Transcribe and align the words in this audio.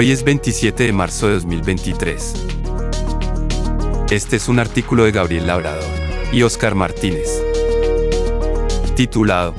Hoy 0.00 0.12
es 0.12 0.24
27 0.24 0.84
de 0.84 0.92
marzo 0.94 1.26
de 1.26 1.34
2023. 1.34 2.32
Este 4.10 4.36
es 4.36 4.48
un 4.48 4.58
artículo 4.58 5.04
de 5.04 5.12
Gabriel 5.12 5.46
Labrador 5.46 5.84
y 6.32 6.40
Oscar 6.40 6.74
Martínez, 6.74 7.28
titulado 8.96 9.54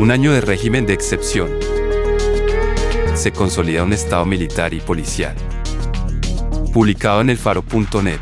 Un 0.00 0.10
año 0.10 0.32
de 0.32 0.40
régimen 0.40 0.86
de 0.86 0.94
excepción. 0.94 1.50
Se 3.14 3.30
consolida 3.30 3.84
un 3.84 3.92
Estado 3.92 4.24
militar 4.24 4.72
y 4.72 4.80
policial. 4.80 5.36
Publicado 6.72 7.20
en 7.20 7.28
elfaro.net. 7.28 8.20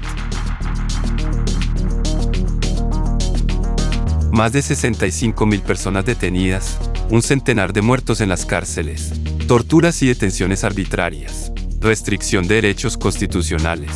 Más 4.33 4.51
de 4.51 4.59
65.000 4.59 5.63
personas 5.63 6.05
detenidas, 6.05 6.77
un 7.11 7.23
centenar 7.23 7.73
de 7.73 7.83
muertos 7.83 8.21
en 8.21 8.29
las 8.29 8.45
cárceles, 8.47 9.13
torturas 9.47 10.03
y 10.03 10.09
detenciones 10.09 10.65
arbitrarias, 10.65 11.53
restricción 11.81 12.49
de 12.49 12.57
derechos 12.57 12.97
constitucionales, 12.97 13.91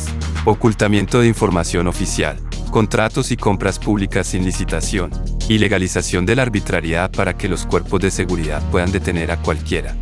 ocultamiento 0.45 1.19
de 1.19 1.27
información 1.27 1.87
oficial, 1.87 2.37
contratos 2.71 3.31
y 3.31 3.37
compras 3.37 3.79
públicas 3.79 4.27
sin 4.27 4.45
licitación, 4.45 5.11
y 5.49 5.57
legalización 5.57 6.25
de 6.25 6.37
la 6.37 6.43
arbitrariedad 6.43 7.11
para 7.11 7.35
que 7.35 7.49
los 7.49 7.65
cuerpos 7.65 7.99
de 7.99 8.11
seguridad 8.11 8.63
puedan 8.71 8.93
detener 8.93 9.31
a 9.31 9.41
cualquiera. 9.41 9.97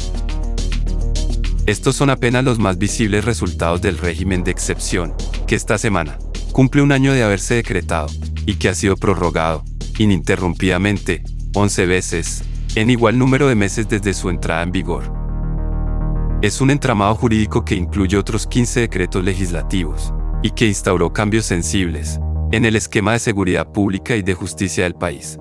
Estos 1.66 1.96
son 1.96 2.12
apenas 2.12 2.44
los 2.44 2.60
más 2.60 2.78
visibles 2.78 3.26
resultados 3.26 3.82
del 3.82 3.98
régimen 3.98 4.44
de 4.44 4.52
excepción, 4.52 5.16
que 5.48 5.56
esta 5.56 5.80
semana 5.80 6.20
cumple 6.52 6.84
un 6.84 6.92
año 6.92 7.14
de 7.14 7.24
haberse 7.24 7.56
decretado, 7.56 8.08
y 8.46 8.56
que 8.56 8.70
ha 8.70 8.76
sido 8.76 8.96
prorrogado, 8.96 9.64
ininterrumpidamente, 9.98 11.24
11 11.56 11.86
veces, 11.88 12.44
en 12.76 12.90
igual 12.90 13.18
número 13.18 13.48
de 13.48 13.56
meses 13.56 13.88
desde 13.90 14.14
su 14.14 14.30
entrada 14.30 14.64
en 14.64 14.72
vigor. 14.72 15.14
Es 16.42 16.62
un 16.62 16.70
entramado 16.70 17.16
jurídico 17.16 17.66
que 17.66 17.76
incluye 17.76 18.18
otros 18.18 18.48
15 18.48 18.82
decretos 18.82 19.24
legislativos, 19.24 20.14
y 20.42 20.52
que 20.52 20.68
instauró 20.68 21.12
cambios 21.12 21.46
sensibles 21.46 22.20
en 22.52 22.66
el 22.66 22.76
esquema 22.76 23.14
de 23.14 23.20
seguridad 23.20 23.72
pública 23.72 24.16
y 24.16 24.22
de 24.22 24.34
justicia 24.34 24.86
del 24.86 24.96
país. 24.96 25.38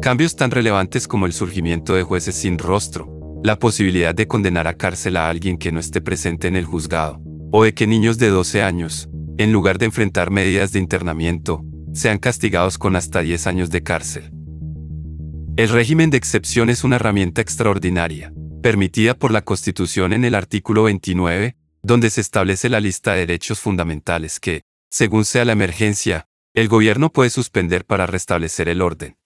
Cambios 0.00 0.36
tan 0.36 0.50
relevantes 0.50 1.08
como 1.08 1.26
el 1.26 1.32
surgimiento 1.32 1.94
de 1.94 2.02
jueces 2.02 2.34
sin 2.34 2.58
rostro, 2.58 3.08
la 3.42 3.58
posibilidad 3.58 4.14
de 4.14 4.26
condenar 4.26 4.68
a 4.68 4.74
cárcel 4.74 5.16
a 5.16 5.28
alguien 5.28 5.58
que 5.58 5.72
no 5.72 5.80
esté 5.80 6.00
presente 6.00 6.48
en 6.48 6.56
el 6.56 6.64
juzgado, 6.64 7.20
o 7.50 7.64
de 7.64 7.74
que 7.74 7.86
niños 7.86 8.18
de 8.18 8.28
12 8.28 8.62
años, 8.62 9.08
en 9.38 9.52
lugar 9.52 9.78
de 9.78 9.86
enfrentar 9.86 10.30
medidas 10.30 10.72
de 10.72 10.78
internamiento, 10.78 11.64
sean 11.92 12.18
castigados 12.18 12.78
con 12.78 12.96
hasta 12.96 13.20
10 13.20 13.46
años 13.46 13.70
de 13.70 13.82
cárcel. 13.82 14.41
El 15.54 15.68
régimen 15.68 16.08
de 16.08 16.16
excepción 16.16 16.70
es 16.70 16.82
una 16.82 16.96
herramienta 16.96 17.42
extraordinaria, 17.42 18.32
permitida 18.62 19.12
por 19.12 19.32
la 19.32 19.42
Constitución 19.42 20.14
en 20.14 20.24
el 20.24 20.34
artículo 20.34 20.84
29, 20.84 21.56
donde 21.82 22.08
se 22.08 22.22
establece 22.22 22.70
la 22.70 22.80
lista 22.80 23.12
de 23.12 23.26
derechos 23.26 23.60
fundamentales 23.60 24.40
que, 24.40 24.62
según 24.90 25.26
sea 25.26 25.44
la 25.44 25.52
emergencia, 25.52 26.26
el 26.54 26.68
gobierno 26.68 27.12
puede 27.12 27.28
suspender 27.28 27.84
para 27.84 28.06
restablecer 28.06 28.70
el 28.70 28.80
orden. 28.80 29.18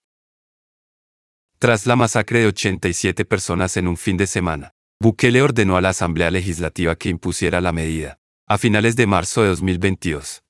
Tras 1.59 1.85
la 1.85 1.95
masacre 1.95 2.39
de 2.39 2.47
87 2.47 3.23
personas 3.23 3.77
en 3.77 3.87
un 3.87 3.95
fin 3.95 4.17
de 4.17 4.27
semana, 4.27 4.73
Bukele 4.99 5.41
ordenó 5.41 5.77
a 5.77 5.81
la 5.81 5.89
Asamblea 5.89 6.29
Legislativa 6.29 6.97
que 6.97 7.07
impusiera 7.07 7.61
la 7.61 7.71
medida, 7.71 8.19
a 8.47 8.57
finales 8.57 8.97
de 8.97 9.07
marzo 9.07 9.43
de 9.43 9.47
2022. 9.47 10.43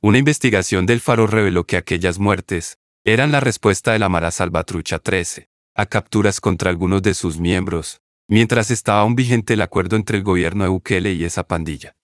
Una 0.00 0.16
investigación 0.16 0.86
del 0.86 1.02
Faro 1.02 1.26
reveló 1.26 1.66
que 1.66 1.76
aquellas 1.76 2.18
muertes 2.18 2.78
eran 3.08 3.30
la 3.30 3.38
respuesta 3.38 3.92
de 3.92 4.00
la 4.00 4.08
Mara 4.08 4.32
Salvatrucha 4.32 4.98
13, 4.98 5.48
a 5.76 5.86
capturas 5.86 6.40
contra 6.40 6.70
algunos 6.70 7.02
de 7.02 7.14
sus 7.14 7.38
miembros, 7.38 8.00
mientras 8.28 8.72
estaba 8.72 9.02
aún 9.02 9.14
vigente 9.14 9.54
el 9.54 9.62
acuerdo 9.62 9.94
entre 9.94 10.18
el 10.18 10.24
gobierno 10.24 10.64
de 10.64 10.70
Bukele 10.70 11.12
y 11.12 11.22
esa 11.22 11.46
pandilla. 11.46 11.94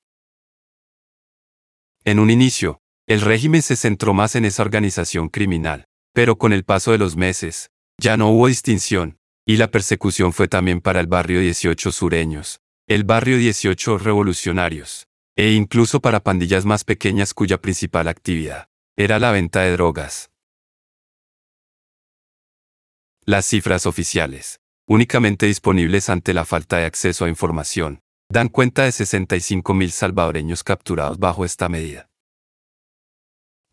En 2.04 2.20
un 2.20 2.30
inicio, 2.30 2.82
el 3.08 3.20
régimen 3.20 3.62
se 3.62 3.74
centró 3.74 4.14
más 4.14 4.36
en 4.36 4.44
esa 4.44 4.62
organización 4.62 5.28
criminal, 5.28 5.86
pero 6.14 6.38
con 6.38 6.52
el 6.52 6.62
paso 6.62 6.92
de 6.92 6.98
los 6.98 7.16
meses, 7.16 7.72
ya 8.00 8.16
no 8.16 8.28
hubo 8.28 8.46
distinción, 8.46 9.18
y 9.44 9.56
la 9.56 9.72
persecución 9.72 10.32
fue 10.32 10.46
también 10.46 10.80
para 10.80 11.00
el 11.00 11.08
barrio 11.08 11.40
18 11.40 11.90
sureños, 11.90 12.60
el 12.86 13.02
barrio 13.02 13.38
18 13.38 13.98
revolucionarios, 13.98 15.08
e 15.34 15.50
incluso 15.50 15.98
para 15.98 16.22
pandillas 16.22 16.64
más 16.64 16.84
pequeñas 16.84 17.34
cuya 17.34 17.60
principal 17.60 18.06
actividad 18.06 18.68
era 18.96 19.18
la 19.18 19.32
venta 19.32 19.62
de 19.62 19.72
drogas. 19.72 20.31
Las 23.24 23.46
cifras 23.46 23.86
oficiales, 23.86 24.58
únicamente 24.88 25.46
disponibles 25.46 26.08
ante 26.08 26.34
la 26.34 26.44
falta 26.44 26.78
de 26.78 26.86
acceso 26.86 27.24
a 27.24 27.28
información, 27.28 28.00
dan 28.28 28.48
cuenta 28.48 28.82
de 28.82 28.90
65.000 28.90 29.90
salvadoreños 29.90 30.64
capturados 30.64 31.20
bajo 31.20 31.44
esta 31.44 31.68
medida. 31.68 32.10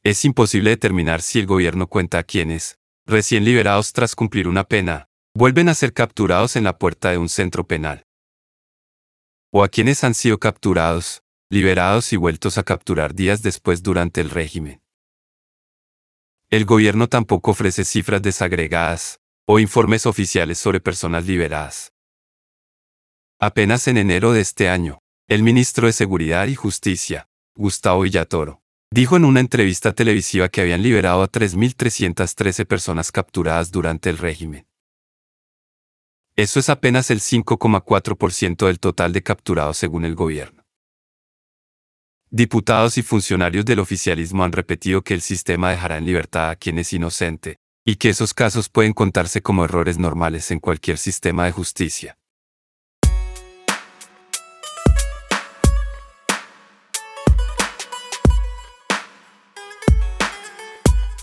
Es 0.04 0.24
imposible 0.24 0.70
determinar 0.70 1.24
si 1.24 1.40
el 1.40 1.48
gobierno 1.48 1.88
cuenta 1.88 2.20
a 2.20 2.24
quienes, 2.24 2.78
recién 3.08 3.44
liberados 3.44 3.92
tras 3.92 4.16
cumplir 4.16 4.48
una 4.48 4.66
pena, 4.66 5.08
vuelven 5.34 5.68
a 5.70 5.74
ser 5.74 5.94
capturados 5.94 6.56
en 6.56 6.64
la 6.64 6.78
puerta 6.78 7.10
de 7.10 7.18
un 7.18 7.28
centro 7.28 7.66
penal. 7.66 8.06
O 9.52 9.64
a 9.64 9.70
quienes 9.70 10.04
han 10.04 10.14
sido 10.14 10.38
capturados, 10.38 11.24
liberados 11.50 12.14
y 12.14 12.18
vueltos 12.18 12.60
a 12.60 12.64
capturar 12.64 13.16
días 13.16 13.42
después 13.42 13.82
durante 13.82 14.22
el 14.22 14.30
régimen. 14.30 14.84
El 16.52 16.66
gobierno 16.66 17.10
tampoco 17.10 17.52
ofrece 17.52 17.84
cifras 17.84 18.22
desagregadas, 18.22 19.20
o 19.52 19.58
informes 19.58 20.06
oficiales 20.06 20.60
sobre 20.60 20.80
personas 20.80 21.26
liberadas. 21.26 21.92
Apenas 23.40 23.88
en 23.88 23.98
enero 23.98 24.32
de 24.32 24.42
este 24.42 24.70
año, 24.70 25.00
el 25.28 25.42
ministro 25.42 25.88
de 25.88 25.94
Seguridad 25.94 26.46
y 26.46 26.54
Justicia, 26.54 27.28
Gustavo 27.56 28.02
Villatoro, 28.02 28.62
dijo 28.92 29.16
en 29.16 29.26
una 29.26 29.40
entrevista 29.40 29.92
televisiva 29.94 30.50
que 30.50 30.62
habían 30.62 30.84
liberado 30.84 31.24
a 31.24 31.32
3.313 31.32 32.68
personas 32.68 33.12
capturadas 33.12 33.72
durante 33.72 34.12
el 34.12 34.20
régimen. 34.20 34.68
Eso 36.36 36.60
es 36.60 36.70
apenas 36.70 37.10
el 37.10 37.20
5,4% 37.20 38.68
del 38.68 38.80
total 38.80 39.14
de 39.14 39.24
capturados 39.24 39.78
según 39.78 40.06
el 40.06 40.14
gobierno. 40.14 40.62
Diputados 42.30 43.00
y 43.00 43.02
funcionarios 43.02 43.66
del 43.66 43.80
oficialismo 43.80 44.44
han 44.44 44.52
repetido 44.52 45.02
que 45.02 45.16
el 45.16 45.22
sistema 45.22 45.72
dejará 45.72 45.98
en 45.98 46.06
libertad 46.06 46.52
a 46.52 46.56
quien 46.56 46.78
es 46.78 46.94
inocente, 46.94 47.58
y 47.86 47.96
que 47.96 48.10
esos 48.10 48.34
casos 48.34 48.70
pueden 48.70 48.94
contarse 48.94 49.42
como 49.42 49.66
errores 49.66 49.98
normales 49.98 50.52
en 50.52 50.60
cualquier 50.60 50.98
sistema 50.98 51.46
de 51.46 51.52
justicia. 51.52 52.18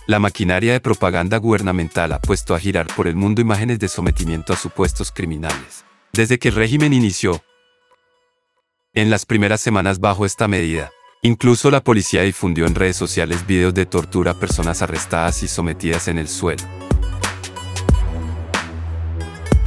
La 0.08 0.20
maquinaria 0.20 0.72
de 0.72 0.80
propaganda 0.80 1.36
gubernamental 1.38 2.12
ha 2.12 2.20
puesto 2.20 2.54
a 2.54 2.60
girar 2.60 2.86
por 2.94 3.08
el 3.08 3.16
mundo 3.16 3.40
imágenes 3.40 3.80
de 3.80 3.88
sometimiento 3.88 4.52
a 4.52 4.56
supuestos 4.56 5.10
criminales. 5.10 5.84
Desde 6.12 6.38
que 6.38 6.50
el 6.50 6.54
régimen 6.54 6.92
inició, 6.92 7.42
en 8.92 9.10
las 9.10 9.26
primeras 9.26 9.60
semanas 9.60 9.98
bajo 9.98 10.24
esta 10.24 10.46
medida, 10.46 10.92
Incluso 11.26 11.72
la 11.72 11.82
policía 11.82 12.22
difundió 12.22 12.66
en 12.66 12.76
redes 12.76 12.94
sociales 12.94 13.44
videos 13.48 13.74
de 13.74 13.84
tortura 13.84 14.30
a 14.30 14.38
personas 14.38 14.80
arrestadas 14.80 15.42
y 15.42 15.48
sometidas 15.48 16.06
en 16.06 16.18
el 16.18 16.28
suelo. 16.28 16.62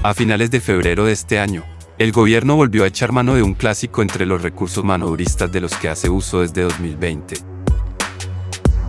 A 0.02 0.14
finales 0.14 0.52
de 0.52 0.62
febrero 0.62 1.04
de 1.04 1.12
este 1.12 1.38
año, 1.38 1.66
el 1.98 2.14
gobierno 2.14 2.56
volvió 2.56 2.86
a 2.86 2.88
echar 2.88 3.12
mano 3.12 3.36
de 3.36 3.44
un 3.44 3.56
clásico 3.56 4.02
entre 4.02 4.26
los 4.26 4.42
recursos 4.42 4.86
manoduristas 4.86 5.52
de 5.52 5.60
los 5.60 5.76
que 5.76 5.90
hace 5.90 6.10
uso 6.10 6.40
desde 6.40 6.62
2020. 6.62 7.36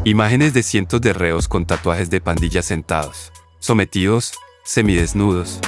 Imágenes 0.05 0.55
de 0.55 0.63
cientos 0.63 1.01
de 1.01 1.13
reos 1.13 1.49
con 1.49 1.67
tatuajes 1.67 2.09
de 2.09 2.21
pandillas 2.21 2.67
sentados, 2.67 3.33
sometidos, 3.59 4.33
semidesnudos. 4.63 5.59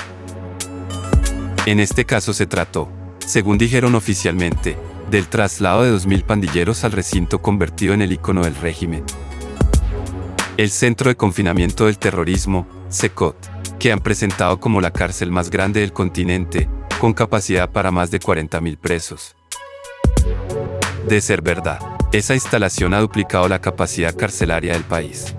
En 1.67 1.81
este 1.81 2.05
caso 2.05 2.33
se 2.33 2.47
trató, 2.47 2.89
según 3.27 3.59
dijeron 3.59 3.97
oficialmente, 3.97 4.77
del 5.13 5.29
traslado 5.29 5.83
de 5.83 5.93
2.000 5.93 6.25
pandilleros 6.25 6.85
al 6.85 6.93
recinto 6.93 7.43
convertido 7.43 7.93
en 7.93 8.01
el 8.01 8.13
icono 8.13 8.45
del 8.45 8.57
régimen. 8.57 9.05
El 10.57 10.71
Centro 10.71 11.11
de 11.11 11.17
Confinamiento 11.17 11.85
del 11.85 11.99
Terrorismo, 11.99 12.67
SECOT, 12.89 13.37
que 13.79 13.93
han 13.93 14.01
presentado 14.01 14.59
como 14.59 14.81
la 14.81 14.91
cárcel 14.91 15.31
más 15.31 15.51
grande 15.51 15.81
del 15.81 15.93
continente, 15.93 16.67
con 16.99 17.13
capacidad 17.13 17.71
para 17.71 17.91
más 17.91 18.11
de 18.11 18.21
40.000 18.21 18.79
presos. 18.79 19.37
De 21.07 21.21
ser 21.21 21.43
verdad, 21.43 21.79
esa 22.13 22.33
instalación 22.33 22.95
ha 22.95 23.01
duplicado 23.01 23.49
la 23.49 23.61
capacidad 23.61 24.17
carcelaria 24.17 24.73
del 24.73 24.85
país. 24.85 25.35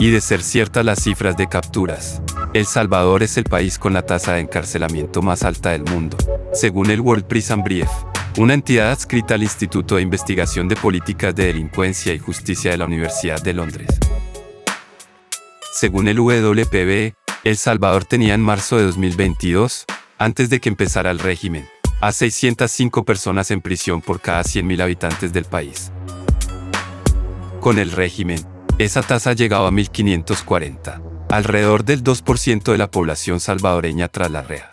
Y 0.00 0.10
de 0.10 0.20
ser 0.20 0.42
ciertas 0.42 0.84
las 0.84 1.00
cifras 1.00 1.36
de 1.36 1.48
capturas, 1.48 2.22
El 2.52 2.66
Salvador 2.66 3.22
es 3.22 3.36
el 3.36 3.44
país 3.44 3.78
con 3.78 3.92
la 3.92 4.02
tasa 4.02 4.32
de 4.32 4.40
encarcelamiento 4.40 5.22
más 5.22 5.44
alta 5.44 5.70
del 5.70 5.84
mundo, 5.84 6.16
según 6.52 6.90
el 6.90 7.00
World 7.00 7.24
Prison 7.26 7.62
Brief, 7.62 7.88
una 8.38 8.54
entidad 8.54 8.90
adscrita 8.90 9.34
al 9.34 9.44
Instituto 9.44 9.94
de 9.94 10.02
Investigación 10.02 10.66
de 10.66 10.74
Políticas 10.74 11.32
de 11.36 11.46
Delincuencia 11.46 12.12
y 12.12 12.18
Justicia 12.18 12.72
de 12.72 12.78
la 12.78 12.86
Universidad 12.86 13.40
de 13.40 13.54
Londres. 13.54 13.88
Según 15.72 16.08
el 16.08 16.16
WPB, 16.18 17.14
El 17.44 17.56
Salvador 17.56 18.04
tenía 18.04 18.34
en 18.34 18.40
marzo 18.40 18.78
de 18.78 18.82
2022, 18.82 19.84
antes 20.18 20.50
de 20.50 20.60
que 20.60 20.70
empezara 20.70 21.12
el 21.12 21.20
régimen, 21.20 21.68
a 22.00 22.10
605 22.10 23.04
personas 23.04 23.52
en 23.52 23.60
prisión 23.60 24.00
por 24.02 24.20
cada 24.20 24.42
100.000 24.42 24.82
habitantes 24.82 25.32
del 25.32 25.44
país. 25.44 25.92
Con 27.60 27.78
el 27.78 27.92
régimen, 27.92 28.44
esa 28.78 29.02
tasa 29.02 29.30
ha 29.30 29.34
llegado 29.34 29.68
a 29.68 29.70
1.540, 29.70 31.09
alrededor 31.30 31.84
del 31.84 32.02
2% 32.02 32.72
de 32.72 32.78
la 32.78 32.90
población 32.90 33.40
salvadoreña 33.40 34.08
tras 34.08 34.30
las 34.30 34.46
rejas. 34.46 34.70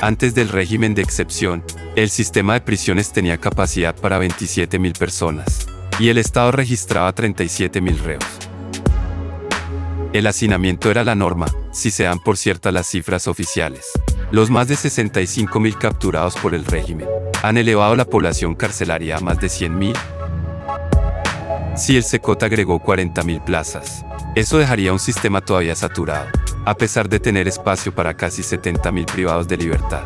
Antes 0.00 0.34
del 0.34 0.48
régimen 0.48 0.94
de 0.94 1.02
excepción, 1.02 1.62
el 1.94 2.10
sistema 2.10 2.54
de 2.54 2.60
prisiones 2.62 3.12
tenía 3.12 3.38
capacidad 3.38 3.94
para 3.94 4.18
27.000 4.18 4.98
personas, 4.98 5.68
y 6.00 6.08
el 6.08 6.18
Estado 6.18 6.50
registraba 6.50 7.14
37.000 7.14 7.98
reos. 7.98 8.24
El 10.12 10.26
hacinamiento 10.26 10.90
era 10.90 11.04
la 11.04 11.14
norma, 11.14 11.46
si 11.70 11.92
se 11.92 12.02
dan 12.02 12.18
por 12.18 12.36
ciertas 12.36 12.72
las 12.72 12.88
cifras 12.88 13.28
oficiales. 13.28 13.86
Los 14.32 14.48
más 14.48 14.66
de 14.66 14.76
65.000 14.76 15.76
capturados 15.76 16.36
por 16.36 16.54
el 16.54 16.64
régimen 16.64 17.06
han 17.42 17.58
elevado 17.58 17.94
la 17.94 18.06
población 18.06 18.54
carcelaria 18.54 19.18
a 19.18 19.20
más 19.20 19.38
de 19.38 19.48
100.000. 19.48 19.94
Si 21.76 21.98
el 21.98 22.02
SECOT 22.02 22.42
agregó 22.42 22.82
40.000 22.82 23.44
plazas, 23.44 24.06
eso 24.34 24.56
dejaría 24.56 24.90
un 24.90 24.98
sistema 24.98 25.42
todavía 25.42 25.76
saturado 25.76 26.28
a 26.64 26.74
pesar 26.76 27.10
de 27.10 27.20
tener 27.20 27.46
espacio 27.46 27.94
para 27.94 28.14
casi 28.14 28.40
70.000 28.40 29.04
privados 29.04 29.48
de 29.48 29.56
libertad. 29.58 30.04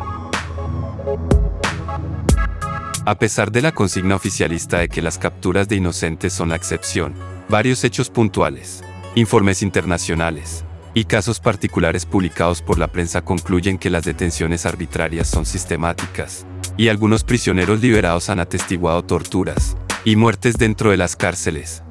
A 3.05 3.15
pesar 3.17 3.49
de 3.49 3.61
la 3.61 3.71
consigna 3.71 4.15
oficialista 4.15 4.79
de 4.79 4.89
que 4.89 5.01
las 5.01 5.17
capturas 5.17 5.69
de 5.69 5.77
inocentes 5.77 6.33
son 6.33 6.49
la 6.49 6.57
excepción, 6.57 7.13
varios 7.47 7.85
hechos 7.85 8.09
puntuales, 8.09 8.83
informes 9.15 9.61
internacionales 9.61 10.65
y 10.97 11.05
casos 11.05 11.39
particulares 11.39 12.07
publicados 12.07 12.63
por 12.63 12.79
la 12.79 12.87
prensa 12.87 13.21
concluyen 13.21 13.77
que 13.77 13.91
las 13.91 14.03
detenciones 14.03 14.65
arbitrarias 14.65 15.27
son 15.27 15.45
sistemáticas, 15.45 16.47
y 16.75 16.87
algunos 16.87 17.23
prisioneros 17.23 17.81
liberados 17.81 18.31
han 18.31 18.39
atestiguado 18.39 19.03
torturas 19.03 19.77
y 20.05 20.15
muertes 20.15 20.57
dentro 20.57 20.89
de 20.89 20.97
las 20.97 21.15
cárceles. 21.15 21.83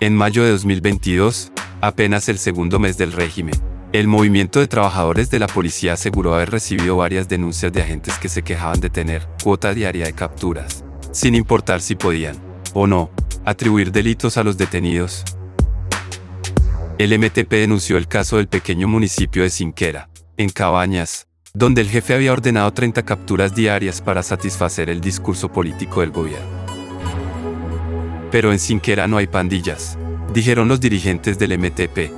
En 0.00 0.14
mayo 0.14 0.44
de 0.44 0.50
2022, 0.50 1.50
apenas 1.80 2.28
el 2.28 2.36
segundo 2.36 2.78
mes 2.78 2.98
del 2.98 3.12
régimen. 3.12 3.54
El 3.94 4.06
movimiento 4.06 4.60
de 4.60 4.68
trabajadores 4.68 5.30
de 5.30 5.38
la 5.38 5.46
policía 5.46 5.94
aseguró 5.94 6.34
haber 6.34 6.50
recibido 6.50 6.98
varias 6.98 7.26
denuncias 7.26 7.72
de 7.72 7.80
agentes 7.80 8.18
que 8.18 8.28
se 8.28 8.42
quejaban 8.42 8.80
de 8.80 8.90
tener 8.90 9.26
cuota 9.42 9.72
diaria 9.72 10.04
de 10.04 10.12
capturas, 10.12 10.84
sin 11.10 11.34
importar 11.34 11.80
si 11.80 11.94
podían, 11.94 12.36
o 12.74 12.86
no, 12.86 13.08
atribuir 13.46 13.92
delitos 13.92 14.36
a 14.36 14.44
los 14.44 14.58
detenidos. 14.58 15.24
El 17.02 17.18
MTP 17.18 17.50
denunció 17.50 17.96
el 17.96 18.06
caso 18.06 18.36
del 18.36 18.46
pequeño 18.46 18.86
municipio 18.86 19.42
de 19.42 19.50
Sinquera, 19.50 20.08
en 20.36 20.50
Cabañas, 20.50 21.26
donde 21.52 21.80
el 21.80 21.88
jefe 21.88 22.14
había 22.14 22.32
ordenado 22.32 22.72
30 22.72 23.02
capturas 23.02 23.56
diarias 23.56 24.00
para 24.00 24.22
satisfacer 24.22 24.88
el 24.88 25.00
discurso 25.00 25.50
político 25.50 26.02
del 26.02 26.12
gobierno. 26.12 26.46
Pero 28.30 28.52
en 28.52 28.60
Sinquera 28.60 29.08
no 29.08 29.16
hay 29.16 29.26
pandillas, 29.26 29.98
dijeron 30.32 30.68
los 30.68 30.78
dirigentes 30.78 31.40
del 31.40 31.58
MTP. 31.58 32.12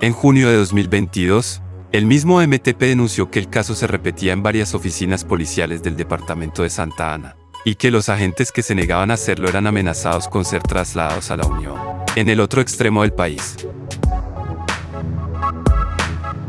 En 0.00 0.12
junio 0.12 0.48
de 0.48 0.54
2022, 0.54 1.60
el 1.90 2.06
mismo 2.06 2.40
MTP 2.40 2.78
denunció 2.82 3.32
que 3.32 3.40
el 3.40 3.50
caso 3.50 3.74
se 3.74 3.88
repetía 3.88 4.32
en 4.32 4.44
varias 4.44 4.76
oficinas 4.76 5.24
policiales 5.24 5.82
del 5.82 5.96
departamento 5.96 6.62
de 6.62 6.70
Santa 6.70 7.14
Ana, 7.14 7.34
y 7.68 7.74
que 7.74 7.90
los 7.90 8.08
agentes 8.08 8.50
que 8.50 8.62
se 8.62 8.74
negaban 8.74 9.10
a 9.10 9.14
hacerlo 9.14 9.46
eran 9.46 9.66
amenazados 9.66 10.26
con 10.26 10.46
ser 10.46 10.62
trasladados 10.62 11.30
a 11.30 11.36
la 11.36 11.46
Unión, 11.46 11.76
en 12.16 12.30
el 12.30 12.40
otro 12.40 12.62
extremo 12.62 13.02
del 13.02 13.12
país. 13.12 13.56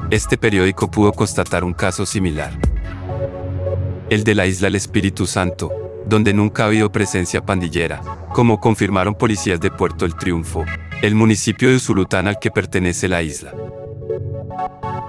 Este 0.10 0.38
periódico 0.38 0.90
pudo 0.90 1.12
constatar 1.12 1.66
un 1.66 1.74
caso 1.74 2.06
similar. 2.06 2.58
El 4.10 4.24
de 4.24 4.34
la 4.34 4.46
isla 4.46 4.70
El 4.70 4.76
Espíritu 4.76 5.28
Santo, 5.28 5.70
donde 6.06 6.34
nunca 6.34 6.64
ha 6.64 6.68
habido 6.68 6.90
presencia 6.90 7.46
pandillera, 7.46 8.02
como 8.34 8.62
confirmaron 8.62 9.14
policías 9.14 9.60
de 9.60 9.72
Puerto 9.72 10.06
El 10.06 10.16
Triunfo, 10.16 10.64
el 11.02 11.16
municipio 11.16 11.68
de 11.68 11.76
Usulután 11.76 12.30
al 12.30 12.40
que 12.40 12.50
pertenece 12.50 13.10
la 13.10 13.22
isla. 13.22 13.54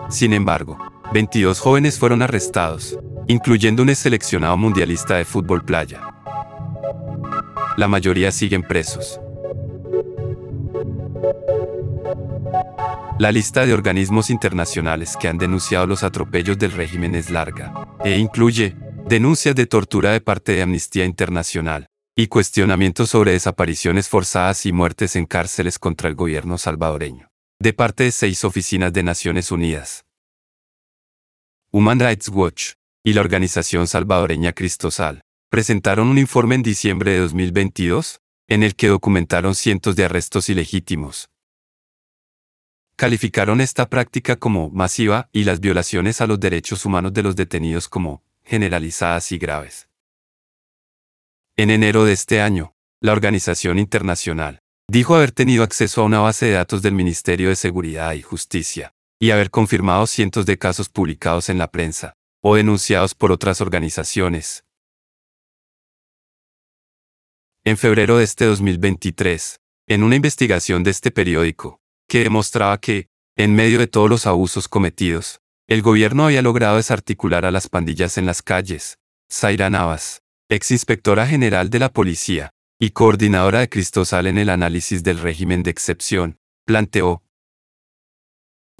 Sin 0.08 0.32
embargo, 0.32 0.76
22 1.12 1.60
jóvenes 1.60 2.00
fueron 2.00 2.20
arrestados, 2.20 2.98
incluyendo 3.30 3.84
un 3.84 3.94
seleccionado 3.94 4.56
mundialista 4.56 5.14
de 5.14 5.24
fútbol 5.24 5.64
playa. 5.64 6.00
La 7.76 7.86
mayoría 7.86 8.32
siguen 8.32 8.62
presos. 8.62 9.20
La 13.20 13.30
lista 13.30 13.64
de 13.64 13.72
organismos 13.72 14.30
internacionales 14.30 15.16
que 15.16 15.28
han 15.28 15.38
denunciado 15.38 15.86
los 15.86 16.02
atropellos 16.02 16.58
del 16.58 16.72
régimen 16.72 17.14
es 17.14 17.30
larga, 17.30 17.72
e 18.04 18.18
incluye 18.18 18.74
denuncias 19.06 19.54
de 19.54 19.66
tortura 19.66 20.10
de 20.10 20.20
parte 20.20 20.50
de 20.50 20.62
Amnistía 20.62 21.04
Internacional, 21.04 21.86
y 22.16 22.26
cuestionamientos 22.26 23.10
sobre 23.10 23.30
desapariciones 23.30 24.08
forzadas 24.08 24.66
y 24.66 24.72
muertes 24.72 25.14
en 25.14 25.26
cárceles 25.26 25.78
contra 25.78 26.08
el 26.08 26.16
gobierno 26.16 26.58
salvadoreño, 26.58 27.28
de 27.60 27.72
parte 27.74 28.02
de 28.02 28.10
seis 28.10 28.42
oficinas 28.42 28.92
de 28.92 29.04
Naciones 29.04 29.52
Unidas. 29.52 30.04
Human 31.70 32.00
Rights 32.00 32.28
Watch 32.28 32.72
y 33.02 33.12
la 33.14 33.20
organización 33.20 33.86
salvadoreña 33.86 34.52
Cristosal 34.52 35.22
presentaron 35.48 36.08
un 36.08 36.18
informe 36.18 36.54
en 36.54 36.62
diciembre 36.62 37.12
de 37.12 37.20
2022, 37.20 38.20
en 38.48 38.62
el 38.62 38.76
que 38.76 38.88
documentaron 38.88 39.54
cientos 39.54 39.96
de 39.96 40.04
arrestos 40.04 40.48
ilegítimos. 40.48 41.28
Calificaron 42.96 43.60
esta 43.60 43.88
práctica 43.88 44.36
como 44.36 44.70
masiva 44.70 45.28
y 45.32 45.44
las 45.44 45.60
violaciones 45.60 46.20
a 46.20 46.26
los 46.26 46.38
derechos 46.38 46.84
humanos 46.84 47.14
de 47.14 47.22
los 47.22 47.34
detenidos 47.34 47.88
como 47.88 48.22
generalizadas 48.44 49.32
y 49.32 49.38
graves. 49.38 49.88
En 51.56 51.70
enero 51.70 52.04
de 52.04 52.12
este 52.12 52.40
año, 52.40 52.74
la 53.00 53.12
organización 53.12 53.78
internacional 53.78 54.60
dijo 54.88 55.14
haber 55.14 55.32
tenido 55.32 55.62
acceso 55.62 56.02
a 56.02 56.04
una 56.04 56.20
base 56.20 56.46
de 56.46 56.52
datos 56.52 56.82
del 56.82 56.94
Ministerio 56.94 57.48
de 57.48 57.56
Seguridad 57.56 58.12
y 58.12 58.22
Justicia, 58.22 58.92
y 59.18 59.30
haber 59.30 59.50
confirmado 59.50 60.06
cientos 60.06 60.46
de 60.46 60.58
casos 60.58 60.88
publicados 60.88 61.48
en 61.48 61.58
la 61.58 61.70
prensa, 61.70 62.16
o 62.42 62.56
denunciados 62.56 63.14
por 63.14 63.32
otras 63.32 63.60
organizaciones. 63.60 64.64
En 67.64 67.76
febrero 67.76 68.18
de 68.18 68.24
este 68.24 68.46
2023, 68.46 69.60
en 69.86 70.02
una 70.02 70.16
investigación 70.16 70.82
de 70.82 70.90
este 70.90 71.10
periódico, 71.10 71.80
que 72.08 72.24
demostraba 72.24 72.78
que, 72.78 73.08
en 73.36 73.54
medio 73.54 73.78
de 73.78 73.86
todos 73.86 74.08
los 74.08 74.26
abusos 74.26 74.68
cometidos, 74.68 75.40
el 75.68 75.82
gobierno 75.82 76.24
había 76.24 76.42
logrado 76.42 76.76
desarticular 76.76 77.44
a 77.44 77.50
las 77.50 77.68
pandillas 77.68 78.18
en 78.18 78.26
las 78.26 78.42
calles, 78.42 78.98
Zaira 79.30 79.70
Navas, 79.70 80.22
ex 80.48 80.72
inspectora 80.72 81.26
general 81.26 81.70
de 81.70 81.78
la 81.78 81.92
policía 81.92 82.50
y 82.80 82.90
coordinadora 82.90 83.60
de 83.60 83.68
Cristosal 83.68 84.26
en 84.26 84.38
el 84.38 84.48
análisis 84.48 85.02
del 85.04 85.18
régimen 85.18 85.62
de 85.62 85.70
excepción, 85.70 86.38
planteó, 86.64 87.22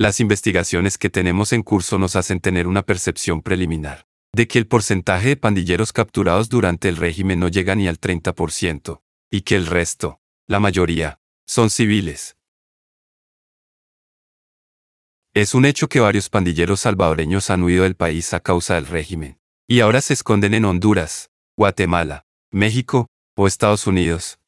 las 0.00 0.18
investigaciones 0.18 0.96
que 0.96 1.10
tenemos 1.10 1.52
en 1.52 1.62
curso 1.62 1.98
nos 1.98 2.16
hacen 2.16 2.40
tener 2.40 2.66
una 2.66 2.80
percepción 2.80 3.42
preliminar 3.42 4.06
de 4.32 4.48
que 4.48 4.58
el 4.58 4.66
porcentaje 4.66 5.28
de 5.28 5.36
pandilleros 5.36 5.92
capturados 5.92 6.48
durante 6.48 6.88
el 6.88 6.96
régimen 6.96 7.38
no 7.38 7.48
llega 7.48 7.74
ni 7.74 7.86
al 7.86 8.00
30%, 8.00 9.02
y 9.30 9.42
que 9.42 9.56
el 9.56 9.66
resto, 9.66 10.22
la 10.46 10.58
mayoría, 10.58 11.20
son 11.46 11.68
civiles. 11.68 12.38
Es 15.34 15.52
un 15.52 15.66
hecho 15.66 15.88
que 15.88 16.00
varios 16.00 16.30
pandilleros 16.30 16.80
salvadoreños 16.80 17.50
han 17.50 17.62
huido 17.62 17.82
del 17.82 17.96
país 17.96 18.32
a 18.32 18.40
causa 18.40 18.76
del 18.76 18.86
régimen, 18.86 19.38
y 19.68 19.80
ahora 19.80 20.00
se 20.00 20.14
esconden 20.14 20.54
en 20.54 20.64
Honduras, 20.64 21.28
Guatemala, 21.58 22.24
México 22.50 23.08
o 23.36 23.46
Estados 23.46 23.86
Unidos. 23.86 24.39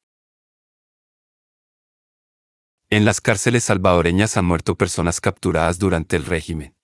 En 2.92 3.06
las 3.06 3.22
cárceles 3.22 3.64
salvadoreñas 3.64 4.36
han 4.36 4.44
muerto 4.44 4.76
personas 4.76 5.22
capturadas 5.22 5.78
durante 5.78 6.14
el 6.14 6.26
régimen. 6.26 6.76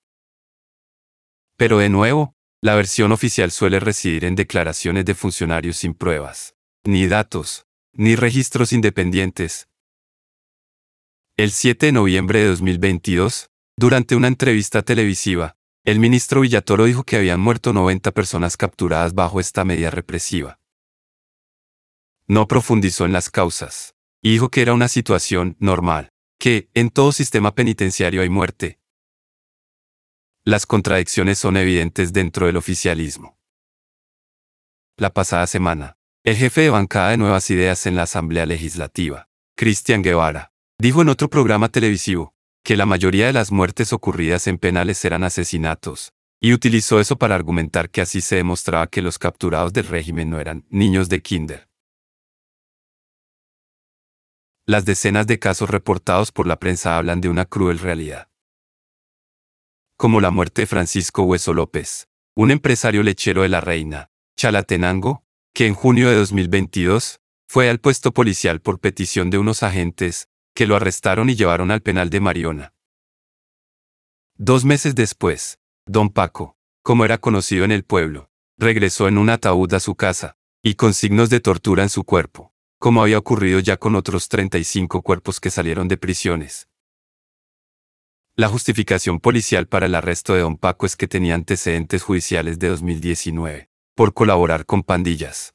Pero 1.59 1.77
de 1.77 1.91
nuevo, 1.91 2.35
la 2.63 2.77
versión 2.77 3.13
oficial 3.13 3.51
suele 3.51 3.79
residir 3.79 4.25
en 4.25 4.35
declaraciones 4.35 5.05
de 5.05 5.15
funcionarios 5.15 5.77
sin 5.77 5.93
pruebas, 5.93 6.55
ni 6.83 7.07
datos, 7.09 7.67
ni 7.93 8.17
registros 8.17 8.73
independientes. 8.73 9.69
El 11.37 11.51
7 11.51 11.85
de 11.85 11.93
noviembre 11.93 12.39
de 12.39 12.47
2022, 12.47 13.51
durante 13.77 14.17
una 14.17 14.29
entrevista 14.29 14.81
televisiva, 14.81 15.57
el 15.85 15.99
ministro 15.99 16.41
Villatoro 16.41 16.87
dijo 16.87 17.05
que 17.05 17.17
habían 17.17 17.41
muerto 17.41 17.75
90 17.75 18.13
personas 18.13 18.57
capturadas 18.57 19.13
bajo 19.13 19.41
esta 19.41 19.63
medida 19.67 19.91
represiva. 19.91 20.59
No 22.27 22.49
profundizó 22.49 23.05
en 23.05 23.13
las 23.13 23.29
causas, 23.29 23.95
y 24.23 24.33
dijo 24.33 24.51
que 24.51 24.63
era 24.63 24.75
una 24.75 24.89
situación 24.89 25.57
normal, 25.59 26.11
que 26.39 26.71
en 26.75 26.91
todo 26.91 27.13
sistema 27.13 27.55
penitenciario 27.55 28.23
hay 28.23 28.29
muerte. 28.29 28.81
Las 30.45 30.67
contradicciones 30.67 31.39
son 31.39 31.57
evidentes 31.57 32.13
dentro 32.13 32.47
del 32.47 32.57
oficialismo. 32.57 33.39
La 34.97 35.13
pasada 35.13 35.47
semana, 35.47 35.97
el 36.25 36.37
jefe 36.37 36.63
de 36.63 36.71
bancada 36.71 37.11
de 37.11 37.17
Nuevas 37.17 37.51
Ideas 37.51 37.87
en 37.87 37.97
la 37.97 38.03
Asamblea 38.03 38.47
Legislativa, 38.47 39.29
Cristian 39.57 40.03
Guevara, 40.03 40.53
dijo 40.79 41.03
en 41.03 41.09
otro 41.09 41.29
programa 41.29 41.69
televisivo, 41.69 42.35
que 42.65 42.77
la 42.77 42.87
mayoría 42.87 43.27
de 43.27 43.33
las 43.33 43.53
muertes 43.53 43.93
ocurridas 43.93 44.47
en 44.47 44.59
penales 44.59 45.05
eran 45.05 45.25
asesinatos, 45.25 46.13
y 46.41 46.53
utilizó 46.53 47.01
eso 47.01 47.17
para 47.17 47.35
argumentar 47.35 47.91
que 47.91 48.01
así 48.01 48.21
se 48.21 48.37
demostraba 48.37 48.87
que 48.87 49.03
los 49.03 49.19
capturados 49.19 49.73
del 49.73 49.87
régimen 49.87 50.31
no 50.31 50.41
eran 50.41 50.65
niños 50.69 51.09
de 51.09 51.23
kinder. 51.23 51.68
Las 54.69 54.85
decenas 54.85 55.27
de 55.27 55.39
casos 55.39 55.71
reportados 55.71 56.31
por 56.31 56.47
la 56.47 56.59
prensa 56.59 56.99
hablan 56.99 57.23
de 57.23 57.31
una 57.31 57.47
cruel 57.47 57.79
realidad. 57.79 58.29
Como 59.97 60.21
la 60.21 60.31
muerte 60.31 60.61
de 60.61 60.67
Francisco 60.67 61.23
Hueso 61.23 61.55
López, 61.55 62.07
un 62.37 62.51
empresario 62.51 63.03
lechero 63.03 63.41
de 63.41 63.49
la 63.49 63.63
Reina, 63.63 64.11
Chalatenango, 64.37 65.25
que 65.55 65.67
en 65.67 65.73
junio 65.73 66.11
de 66.11 66.17
2022 66.17 67.19
fue 67.49 67.71
al 67.71 67.81
puesto 67.81 68.13
policial 68.13 68.61
por 68.61 68.79
petición 68.79 69.31
de 69.31 69.39
unos 69.39 69.63
agentes, 69.63 70.29
que 70.55 70.67
lo 70.67 70.77
arrestaron 70.77 71.31
y 71.31 71.35
llevaron 71.35 71.71
al 71.71 71.81
penal 71.81 72.11
de 72.11 72.21
Mariona. 72.21 72.75
Dos 74.37 74.67
meses 74.67 74.95
después, 74.95 75.59
don 75.87 76.11
Paco, 76.11 76.59
como 76.83 77.07
era 77.07 77.17
conocido 77.17 77.65
en 77.65 77.73
el 77.73 77.85
pueblo, 77.85 78.31
regresó 78.59 79.09
en 79.09 79.17
un 79.17 79.31
ataúd 79.31 79.73
a 79.73 79.81
su 79.81 79.95
casa, 79.95 80.37
y 80.63 80.75
con 80.75 80.93
signos 80.93 81.31
de 81.31 81.41
tortura 81.41 81.83
en 81.85 81.89
su 81.89 82.05
cuerpo, 82.05 82.53
como 82.79 83.03
había 83.03 83.19
ocurrido 83.19 83.61
ya 83.61 83.77
con 83.77 83.97
otros 83.97 84.29
35 84.29 85.03
cuerpos 85.03 85.41
que 85.41 85.51
salieron 85.51 85.89
de 85.89 85.97
prisiones. 85.97 86.69
La 88.37 88.49
justificación 88.49 89.19
policial 89.19 89.67
para 89.67 89.87
el 89.87 89.97
arresto 89.97 90.35
de 90.35 90.43
don 90.43 90.57
Paco 90.57 90.87
es 90.87 90.97
que 90.97 91.09
tenía 91.09 91.35
antecedentes 91.35 92.05
judiciales 92.05 92.61
de 92.61 92.69
2019, 92.69 93.69
por 93.97 94.15
colaborar 94.15 94.65
con 94.65 94.85
pandillas. 94.85 95.55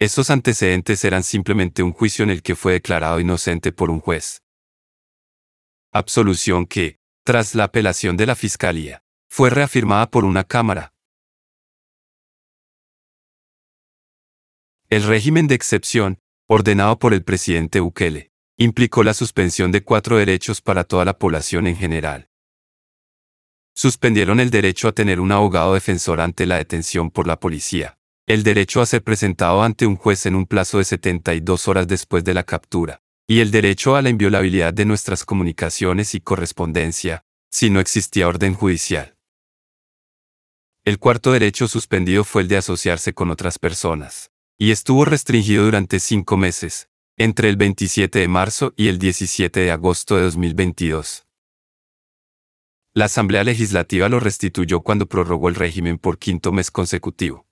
Esos 0.00 0.30
antecedentes 0.30 1.04
eran 1.04 1.22
simplemente 1.22 1.84
un 1.84 1.92
juicio 1.92 2.24
en 2.24 2.30
el 2.30 2.42
que 2.42 2.56
fue 2.56 2.72
declarado 2.72 3.20
inocente 3.20 3.70
por 3.70 3.90
un 3.90 4.00
juez. 4.00 4.42
Absolución 5.92 6.66
que, 6.66 6.98
tras 7.22 7.54
la 7.54 7.64
apelación 7.64 8.16
de 8.16 8.26
la 8.26 8.34
Fiscalía, 8.34 9.04
fue 9.28 9.50
reafirmada 9.50 10.10
por 10.10 10.24
una 10.24 10.42
Cámara. 10.42 10.93
El 14.90 15.02
régimen 15.02 15.46
de 15.46 15.54
excepción, 15.54 16.18
ordenado 16.46 16.98
por 16.98 17.14
el 17.14 17.24
presidente 17.24 17.80
Bukele, 17.80 18.32
implicó 18.56 19.02
la 19.02 19.14
suspensión 19.14 19.72
de 19.72 19.82
cuatro 19.82 20.18
derechos 20.18 20.60
para 20.60 20.84
toda 20.84 21.04
la 21.04 21.18
población 21.18 21.66
en 21.66 21.76
general. 21.76 22.28
Suspendieron 23.74 24.40
el 24.40 24.50
derecho 24.50 24.88
a 24.88 24.92
tener 24.92 25.20
un 25.20 25.32
abogado 25.32 25.74
defensor 25.74 26.20
ante 26.20 26.46
la 26.46 26.58
detención 26.58 27.10
por 27.10 27.26
la 27.26 27.40
policía, 27.40 27.98
el 28.26 28.42
derecho 28.42 28.80
a 28.80 28.86
ser 28.86 29.02
presentado 29.02 29.62
ante 29.62 29.86
un 29.86 29.96
juez 29.96 30.26
en 30.26 30.34
un 30.34 30.46
plazo 30.46 30.78
de 30.78 30.84
72 30.84 31.66
horas 31.66 31.88
después 31.88 32.22
de 32.22 32.34
la 32.34 32.44
captura, 32.44 33.00
y 33.26 33.40
el 33.40 33.50
derecho 33.50 33.96
a 33.96 34.02
la 34.02 34.10
inviolabilidad 34.10 34.72
de 34.72 34.84
nuestras 34.84 35.24
comunicaciones 35.24 36.14
y 36.14 36.20
correspondencia, 36.20 37.24
si 37.50 37.70
no 37.70 37.80
existía 37.80 38.28
orden 38.28 38.54
judicial. 38.54 39.16
El 40.84 40.98
cuarto 40.98 41.32
derecho 41.32 41.66
suspendido 41.66 42.22
fue 42.24 42.42
el 42.42 42.48
de 42.48 42.58
asociarse 42.58 43.14
con 43.14 43.30
otras 43.30 43.58
personas, 43.58 44.30
y 44.58 44.70
estuvo 44.70 45.04
restringido 45.04 45.64
durante 45.64 45.98
cinco 45.98 46.36
meses, 46.36 46.88
entre 47.16 47.48
el 47.48 47.56
27 47.56 48.18
de 48.18 48.28
marzo 48.28 48.72
y 48.76 48.88
el 48.88 48.98
17 48.98 49.60
de 49.60 49.70
agosto 49.70 50.16
de 50.16 50.22
2022. 50.22 51.26
La 52.94 53.06
Asamblea 53.06 53.42
Legislativa 53.42 54.08
lo 54.08 54.20
restituyó 54.20 54.82
cuando 54.82 55.06
prorrogó 55.06 55.48
el 55.48 55.56
régimen 55.56 55.98
por 55.98 56.18
quinto 56.18 56.52
mes 56.52 56.70
consecutivo. 56.70 57.46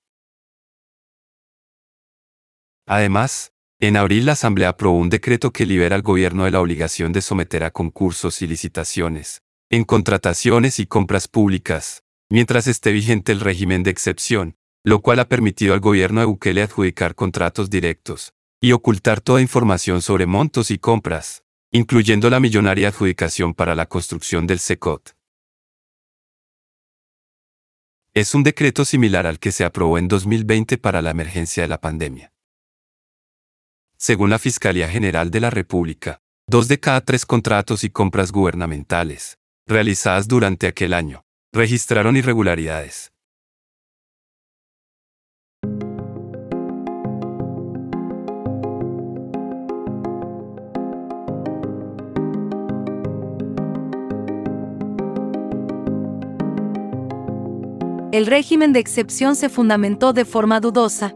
Además, 2.86 3.52
en 3.80 3.96
abril 3.96 4.26
la 4.26 4.32
Asamblea 4.32 4.68
aprobó 4.68 4.98
un 4.98 5.10
decreto 5.10 5.52
que 5.52 5.66
libera 5.66 5.96
al 5.96 6.02
gobierno 6.02 6.44
de 6.44 6.52
la 6.52 6.60
obligación 6.60 7.12
de 7.12 7.22
someter 7.22 7.64
a 7.64 7.72
concursos 7.72 8.40
y 8.42 8.46
licitaciones, 8.46 9.42
en 9.70 9.82
contrataciones 9.82 10.78
y 10.78 10.86
compras 10.86 11.26
públicas, 11.26 12.04
mientras 12.30 12.68
esté 12.68 12.92
vigente 12.92 13.32
el 13.32 13.40
régimen 13.40 13.82
de 13.82 13.90
excepción, 13.90 14.56
lo 14.84 15.00
cual 15.00 15.20
ha 15.20 15.28
permitido 15.28 15.74
al 15.74 15.80
gobierno 15.80 16.20
de 16.20 16.26
Bukele 16.26 16.62
adjudicar 16.62 17.14
contratos 17.14 17.70
directos 17.70 18.32
y 18.60 18.72
ocultar 18.72 19.20
toda 19.20 19.40
información 19.40 20.02
sobre 20.02 20.26
montos 20.26 20.70
y 20.70 20.78
compras, 20.78 21.44
incluyendo 21.70 22.30
la 22.30 22.40
millonaria 22.40 22.88
adjudicación 22.88 23.54
para 23.54 23.74
la 23.74 23.86
construcción 23.86 24.46
del 24.46 24.58
SECOT. 24.58 25.16
Es 28.14 28.34
un 28.34 28.42
decreto 28.42 28.84
similar 28.84 29.26
al 29.26 29.38
que 29.38 29.52
se 29.52 29.64
aprobó 29.64 29.98
en 29.98 30.06
2020 30.06 30.76
para 30.78 31.00
la 31.00 31.10
emergencia 31.10 31.62
de 31.62 31.68
la 31.68 31.80
pandemia. 31.80 32.32
Según 33.96 34.30
la 34.30 34.38
Fiscalía 34.38 34.88
General 34.88 35.30
de 35.30 35.40
la 35.40 35.48
República, 35.48 36.20
dos 36.46 36.68
de 36.68 36.78
cada 36.78 37.00
tres 37.00 37.24
contratos 37.24 37.84
y 37.84 37.90
compras 37.90 38.30
gubernamentales, 38.32 39.38
realizadas 39.66 40.28
durante 40.28 40.66
aquel 40.66 40.92
año, 40.92 41.24
registraron 41.52 42.16
irregularidades. 42.16 43.11
El 58.12 58.26
régimen 58.26 58.74
de 58.74 58.78
excepción 58.78 59.34
se 59.36 59.48
fundamentó 59.48 60.12
de 60.12 60.26
forma 60.26 60.60
dudosa, 60.60 61.14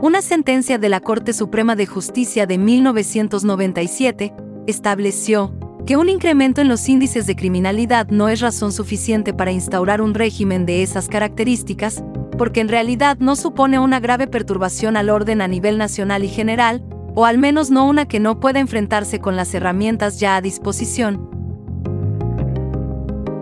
una 0.00 0.22
sentencia 0.22 0.78
de 0.78 0.88
la 0.88 1.00
Corte 1.00 1.32
Suprema 1.32 1.74
de 1.74 1.86
Justicia 1.86 2.46
de 2.46 2.56
1997 2.56 4.32
estableció 4.68 5.52
que 5.86 5.96
un 5.96 6.08
incremento 6.08 6.60
en 6.60 6.68
los 6.68 6.88
índices 6.88 7.26
de 7.26 7.34
criminalidad 7.34 8.06
no 8.10 8.28
es 8.28 8.40
razón 8.40 8.70
suficiente 8.70 9.34
para 9.34 9.50
instaurar 9.50 10.00
un 10.02 10.14
régimen 10.14 10.66
de 10.66 10.84
esas 10.84 11.08
características, 11.08 12.04
porque 12.38 12.60
en 12.60 12.68
realidad 12.68 13.16
no 13.18 13.34
supone 13.34 13.80
una 13.80 13.98
grave 13.98 14.28
perturbación 14.28 14.96
al 14.96 15.10
orden 15.10 15.40
a 15.40 15.48
nivel 15.48 15.78
nacional 15.78 16.22
y 16.22 16.28
general, 16.28 16.84
o 17.16 17.24
al 17.24 17.38
menos 17.38 17.72
no 17.72 17.88
una 17.88 18.06
que 18.06 18.20
no 18.20 18.38
pueda 18.38 18.60
enfrentarse 18.60 19.18
con 19.18 19.34
las 19.34 19.52
herramientas 19.52 20.20
ya 20.20 20.36
a 20.36 20.40
disposición. 20.40 21.28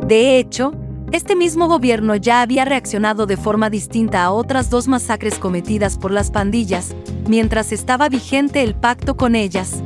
De 0.06 0.38
hecho, 0.38 0.72
este 1.12 1.36
mismo 1.36 1.68
gobierno 1.68 2.16
ya 2.16 2.40
había 2.40 2.64
reaccionado 2.64 3.26
de 3.26 3.36
forma 3.36 3.68
distinta 3.68 4.24
a 4.24 4.32
otras 4.32 4.70
dos 4.70 4.88
masacres 4.88 5.38
cometidas 5.38 5.98
por 5.98 6.10
las 6.10 6.30
pandillas, 6.30 6.94
mientras 7.28 7.70
estaba 7.70 8.08
vigente 8.08 8.62
el 8.62 8.74
pacto 8.74 9.16
con 9.16 9.36
ellas. 9.36 9.82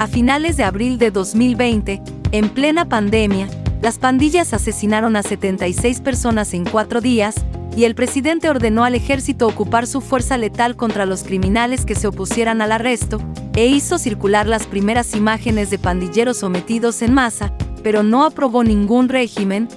A 0.00 0.06
finales 0.06 0.56
de 0.56 0.64
abril 0.64 0.96
de 0.98 1.10
2020, 1.10 2.02
en 2.32 2.48
plena 2.48 2.88
pandemia, 2.88 3.48
las 3.82 3.98
pandillas 3.98 4.54
asesinaron 4.54 5.14
a 5.14 5.22
76 5.22 6.00
personas 6.00 6.54
en 6.54 6.64
cuatro 6.64 7.02
días, 7.02 7.34
y 7.76 7.84
el 7.84 7.94
presidente 7.94 8.48
ordenó 8.48 8.84
al 8.84 8.94
ejército 8.94 9.46
ocupar 9.46 9.86
su 9.86 10.00
fuerza 10.00 10.38
letal 10.38 10.76
contra 10.76 11.04
los 11.04 11.22
criminales 11.22 11.84
que 11.84 11.94
se 11.94 12.06
opusieran 12.06 12.62
al 12.62 12.72
arresto, 12.72 13.20
e 13.54 13.66
hizo 13.66 13.98
circular 13.98 14.46
las 14.46 14.66
primeras 14.66 15.14
imágenes 15.14 15.68
de 15.68 15.78
pandilleros 15.78 16.38
sometidos 16.38 17.02
en 17.02 17.12
masa, 17.12 17.52
pero 17.86 18.02
no 18.02 18.24
aprobó 18.24 18.64
ningún 18.64 19.08
régimen, 19.08 19.68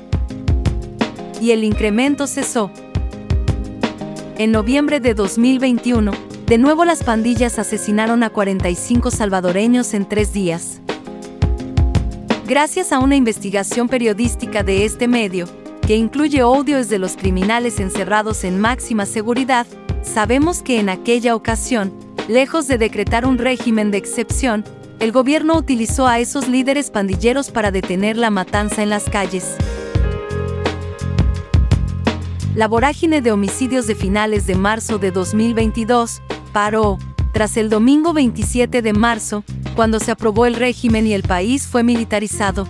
y 1.40 1.52
el 1.52 1.64
incremento 1.64 2.26
cesó. 2.26 2.72
En 4.40 4.52
noviembre 4.52 5.00
de 5.00 5.14
2021, 5.14 6.14
de 6.48 6.58
nuevo 6.58 6.86
las 6.86 7.04
pandillas 7.04 7.60
asesinaron 7.60 8.24
a 8.24 8.32
45 8.32 9.12
salvadoreños 9.12 9.94
en 9.94 10.10
tres 10.10 10.34
días. 10.34 10.82
Gracias 12.48 12.92
a 12.92 12.98
una 12.98 13.16
investigación 13.16 13.88
periodística 13.88 14.64
de 14.64 14.86
este 14.86 15.08
medio, 15.08 15.46
que 15.86 15.96
incluye 15.96 16.40
audios 16.40 16.90
de 16.90 16.98
los 16.98 17.16
criminales 17.16 17.80
encerrados 17.80 18.44
en 18.44 18.60
máxima 18.60 19.06
seguridad, 19.06 19.68
sabemos 20.02 20.64
que 20.64 20.80
en 20.80 20.90
aquella 20.90 21.36
ocasión, 21.36 21.94
lejos 22.28 22.68
de 22.68 22.80
decretar 22.80 23.28
un 23.28 23.38
régimen 23.38 23.92
de 23.92 24.00
excepción, 24.00 24.66
el 25.00 25.12
gobierno 25.12 25.58
utilizó 25.58 26.08
a 26.08 26.20
esos 26.20 26.48
líderes 26.48 26.92
pandilleros 26.92 27.52
para 27.52 27.72
detener 27.72 28.18
la 28.18 28.30
matanza 28.30 28.84
en 28.84 28.90
las 28.90 29.10
calles. 29.10 29.56
la 32.60 32.68
vorágine 32.68 33.22
de 33.22 33.32
homicidios 33.32 33.88
de 33.88 33.96
finales 33.96 34.46
de 34.46 34.56
marzo 34.56 34.98
de 34.98 35.12
2022 35.12 36.22
paró, 36.52 36.98
tras 37.32 37.56
el 37.56 37.70
domingo 37.70 38.12
27 38.12 38.82
de 38.82 38.92
marzo, 38.92 39.46
cuando 39.78 40.02
se 40.02 40.12
aprobó 40.12 40.46
el 40.46 40.56
régimen 40.56 41.08
y 41.08 41.14
el 41.14 41.24
país 41.24 41.68
fue 41.68 41.84
militarizado. 41.84 42.68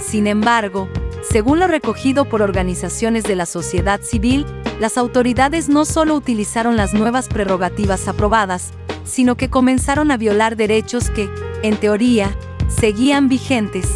Sin 0.00 0.26
embargo, 0.26 0.88
según 1.28 1.60
lo 1.60 1.66
recogido 1.66 2.24
por 2.24 2.40
organizaciones 2.40 3.24
de 3.24 3.36
la 3.36 3.44
sociedad 3.44 4.00
civil, 4.00 4.46
las 4.80 4.96
autoridades 4.96 5.68
no 5.68 5.84
solo 5.84 6.14
utilizaron 6.14 6.78
las 6.78 6.94
nuevas 6.94 7.28
prerrogativas 7.28 8.08
aprobadas, 8.08 8.72
sino 9.04 9.36
que 9.36 9.50
comenzaron 9.50 10.10
a 10.10 10.16
violar 10.16 10.56
derechos 10.56 11.10
que, 11.10 11.28
en 11.62 11.76
teoría, 11.76 12.36
seguían 12.68 13.28
vigentes. 13.28 13.88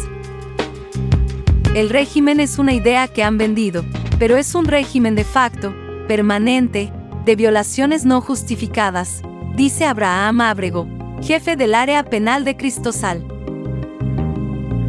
El 1.75 1.89
régimen 1.89 2.39
es 2.39 2.57
una 2.57 2.73
idea 2.73 3.07
que 3.07 3.23
han 3.23 3.37
vendido, 3.37 3.83
pero 4.17 4.37
es 4.37 4.55
un 4.55 4.65
régimen 4.65 5.15
de 5.15 5.23
facto, 5.23 5.73
permanente, 6.07 6.91
de 7.25 7.35
violaciones 7.35 8.05
no 8.05 8.21
justificadas, 8.21 9.21
dice 9.55 9.85
Abraham 9.85 10.41
Ábrego, 10.41 10.87
jefe 11.21 11.55
del 11.55 11.75
área 11.75 12.03
penal 12.03 12.43
de 12.45 12.57
Cristosal. 12.57 13.23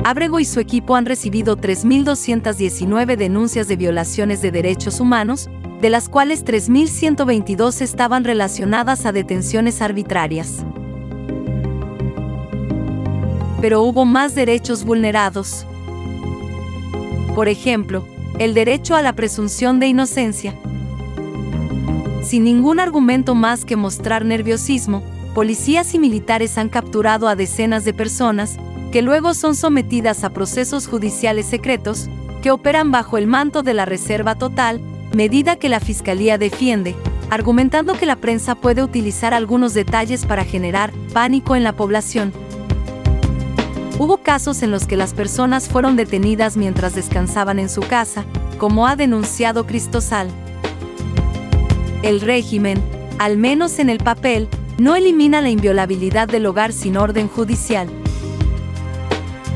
Ábrego 0.04 0.40
y 0.40 0.46
su 0.46 0.60
equipo 0.60 0.96
han 0.96 1.04
recibido 1.04 1.58
3.219 1.58 3.16
denuncias 3.16 3.68
de 3.68 3.76
violaciones 3.76 4.40
de 4.40 4.50
derechos 4.50 5.00
humanos, 5.00 5.50
de 5.80 5.90
las 5.90 6.08
cuales 6.08 6.44
3.122 6.44 7.80
estaban 7.80 8.24
relacionadas 8.24 9.06
a 9.06 9.12
detenciones 9.12 9.80
arbitrarias. 9.80 10.64
Pero 13.60 13.82
hubo 13.82 14.04
más 14.04 14.34
derechos 14.34 14.84
vulnerados. 14.84 15.66
Por 17.34 17.48
ejemplo, 17.48 18.06
el 18.38 18.54
derecho 18.54 18.94
a 18.94 19.02
la 19.02 19.14
presunción 19.14 19.80
de 19.80 19.86
inocencia. 19.86 20.54
Sin 22.22 22.44
ningún 22.44 22.80
argumento 22.80 23.34
más 23.34 23.64
que 23.64 23.76
mostrar 23.76 24.24
nerviosismo, 24.24 25.02
policías 25.34 25.94
y 25.94 25.98
militares 25.98 26.58
han 26.58 26.68
capturado 26.68 27.28
a 27.28 27.36
decenas 27.36 27.84
de 27.84 27.94
personas, 27.94 28.56
que 28.92 29.02
luego 29.02 29.34
son 29.34 29.54
sometidas 29.54 30.24
a 30.24 30.30
procesos 30.30 30.86
judiciales 30.86 31.46
secretos, 31.46 32.08
que 32.42 32.50
operan 32.50 32.90
bajo 32.90 33.18
el 33.18 33.26
manto 33.26 33.62
de 33.62 33.74
la 33.74 33.84
reserva 33.84 34.34
total, 34.34 34.80
medida 35.12 35.56
que 35.56 35.68
la 35.68 35.80
Fiscalía 35.80 36.38
defiende, 36.38 36.94
argumentando 37.30 37.94
que 37.94 38.06
la 38.06 38.16
prensa 38.16 38.54
puede 38.54 38.82
utilizar 38.82 39.34
algunos 39.34 39.74
detalles 39.74 40.24
para 40.24 40.44
generar 40.44 40.92
pánico 41.12 41.56
en 41.56 41.64
la 41.64 41.72
población. 41.72 42.32
Hubo 43.98 44.18
casos 44.18 44.62
en 44.62 44.70
los 44.70 44.86
que 44.86 44.96
las 44.96 45.12
personas 45.12 45.68
fueron 45.68 45.96
detenidas 45.96 46.56
mientras 46.56 46.94
descansaban 46.94 47.58
en 47.58 47.68
su 47.68 47.82
casa, 47.82 48.24
como 48.58 48.86
ha 48.86 48.96
denunciado 48.96 49.66
Cristosal. 49.66 50.28
El 52.02 52.20
régimen, 52.20 52.82
al 53.18 53.36
menos 53.36 53.78
en 53.78 53.90
el 53.90 53.98
papel, 53.98 54.48
no 54.78 54.96
elimina 54.96 55.42
la 55.42 55.50
inviolabilidad 55.50 56.28
del 56.28 56.46
hogar 56.46 56.72
sin 56.72 56.96
orden 56.96 57.28
judicial. 57.28 57.88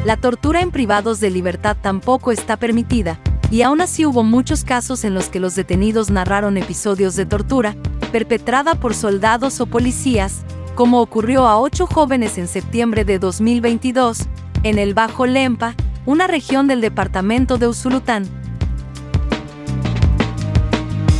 La 0.04 0.18
tortura 0.18 0.60
en 0.60 0.70
privados 0.70 1.20
de 1.20 1.30
libertad 1.30 1.78
tampoco 1.80 2.30
está 2.30 2.58
permitida, 2.58 3.18
y 3.50 3.62
aún 3.62 3.80
así 3.80 4.06
hubo 4.06 4.22
muchos 4.22 4.64
casos 4.64 5.04
en 5.04 5.14
los 5.14 5.28
que 5.28 5.40
los 5.40 5.54
detenidos 5.54 6.10
narraron 6.10 6.56
episodios 6.56 7.16
de 7.16 7.26
tortura, 7.26 7.76
perpetrada 8.12 8.74
por 8.74 8.94
soldados 8.94 9.60
o 9.60 9.66
policías, 9.66 10.44
como 10.74 11.00
ocurrió 11.00 11.46
a 11.46 11.58
ocho 11.60 11.86
jóvenes 11.86 12.38
en 12.38 12.48
septiembre 12.48 13.04
de 13.04 13.18
2022, 13.18 14.22
en 14.62 14.78
el 14.78 14.94
Bajo 14.94 15.26
Lempa, 15.26 15.74
una 16.06 16.26
región 16.26 16.66
del 16.66 16.80
departamento 16.80 17.58
de 17.58 17.68
Usulután. 17.68 18.24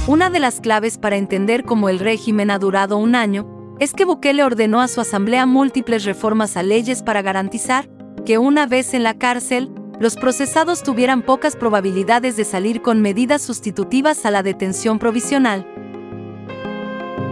Una 0.07 0.29
de 0.29 0.39
las 0.39 0.61
claves 0.61 0.99
para 0.99 1.17
entender 1.17 1.65
cómo 1.65 1.89
el 1.89 1.99
régimen 1.99 2.51
ha 2.51 2.59
durado 2.59 2.99
un 2.99 3.15
año 3.15 3.47
es 3.81 3.93
que 3.93 4.05
Bukele 4.05 4.45
ordenó 4.45 4.81
a 4.81 4.89
su 4.89 5.01
asamblea 5.01 5.47
múltiples 5.47 6.05
reformas 6.05 6.57
a 6.57 6.63
leyes 6.63 7.03
para 7.03 7.23
garantizar 7.23 7.89
que 8.25 8.39
una 8.39 8.67
vez 8.67 8.95
en 8.95 9.03
la 9.03 9.15
cárcel, 9.15 9.71
los 10.01 10.17
procesados 10.17 10.83
tuvieran 10.83 11.23
pocas 11.23 11.57
probabilidades 11.57 12.37
de 12.37 12.45
salir 12.45 12.83
con 12.83 13.01
medidas 13.01 13.43
sustitutivas 13.43 14.27
a 14.27 14.31
la 14.31 14.43
detención 14.43 14.99
provisional. 14.99 15.67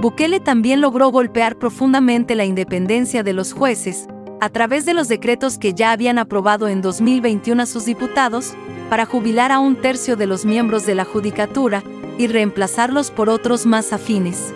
Bukele 0.01 0.41
también 0.41 0.81
logró 0.81 1.11
golpear 1.11 1.57
profundamente 1.57 2.35
la 2.35 2.45
independencia 2.45 3.23
de 3.23 3.33
los 3.33 3.53
jueces, 3.53 4.09
a 4.41 4.49
través 4.49 4.85
de 4.85 4.95
los 4.95 5.09
decretos 5.09 5.59
que 5.59 5.75
ya 5.75 5.93
habían 5.93 6.19
aprobado 6.19 6.67
en 6.69 6.83
2021 6.83 7.63
a 7.63 7.67
sus 7.67 7.85
diputados, 7.85 8.55
para 8.91 9.07
jubilar 9.07 9.53
a 9.53 9.61
un 9.61 9.77
tercio 9.77 10.17
de 10.17 10.27
los 10.27 10.45
miembros 10.45 10.85
de 10.87 10.95
la 10.95 11.05
Judicatura 11.05 11.83
y 12.19 12.27
reemplazarlos 12.27 13.11
por 13.11 13.31
otros 13.31 13.65
más 13.65 13.93
afines. 13.93 14.53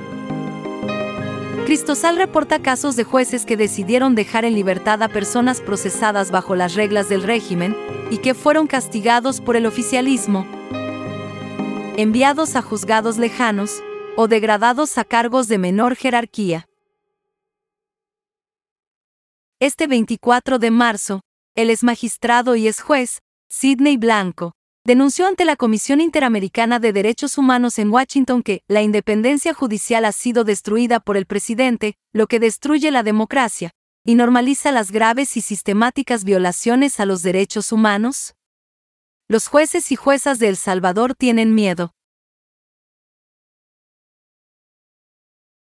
Cristosal 1.67 2.17
reporta 2.17 2.63
casos 2.63 2.95
de 2.95 3.03
jueces 3.03 3.45
que 3.45 3.57
decidieron 3.57 4.15
dejar 4.15 4.45
en 4.45 4.55
libertad 4.55 5.03
a 5.03 5.09
personas 5.09 5.61
procesadas 5.61 6.31
bajo 6.31 6.55
las 6.55 6.75
reglas 6.75 7.09
del 7.09 7.25
régimen 7.25 7.77
y 8.09 8.19
que 8.19 8.35
fueron 8.35 8.69
castigados 8.69 9.41
por 9.41 9.57
el 9.57 9.67
oficialismo, 9.67 10.47
enviados 11.97 12.55
a 12.55 12.63
juzgados 12.63 13.19
lejanos 13.19 13.83
o 14.17 14.29
degradados 14.29 14.97
a 14.97 15.03
cargos 15.05 15.49
de 15.49 15.59
menor 15.59 15.97
jerarquía. 15.97 16.69
Este 19.59 19.89
24 19.89 20.61
de 20.61 20.71
marzo, 20.71 21.23
el 21.57 21.71
exmagistrado 21.71 22.55
y 22.55 22.69
ex 22.69 22.81
juez, 22.81 23.19
Sidney 23.49 23.97
Blanco, 23.97 24.53
denunció 24.87 25.27
ante 25.27 25.45
la 25.45 25.57
Comisión 25.57 26.01
Interamericana 26.01 26.79
de 26.79 26.93
Derechos 26.93 27.39
Humanos 27.39 27.81
en 27.81 27.91
Washington 27.91 28.45
que 28.45 28.63
la 28.69 28.83
independencia 28.83 29.53
judicial 29.53 30.05
ha 30.05 30.13
sido 30.13 30.45
destruida 30.45 31.01
por 31.01 31.17
el 31.17 31.27
presidente, 31.27 31.97
lo 32.13 32.29
que 32.29 32.39
destruye 32.39 32.93
la 32.93 33.03
democracia, 33.03 33.73
y 34.05 34.15
normaliza 34.15 34.71
las 34.71 34.93
graves 34.93 35.37
y 35.37 35.41
sistemáticas 35.41 36.23
violaciones 36.23 37.01
a 37.01 37.05
los 37.05 37.25
derechos 37.25 37.73
humanos. 37.73 38.37
Los 39.27 39.49
jueces 39.49 39.91
y 39.91 39.97
juezas 39.97 40.39
de 40.39 40.51
El 40.51 40.57
Salvador 40.57 41.17
tienen 41.17 41.53
miedo. 41.53 41.93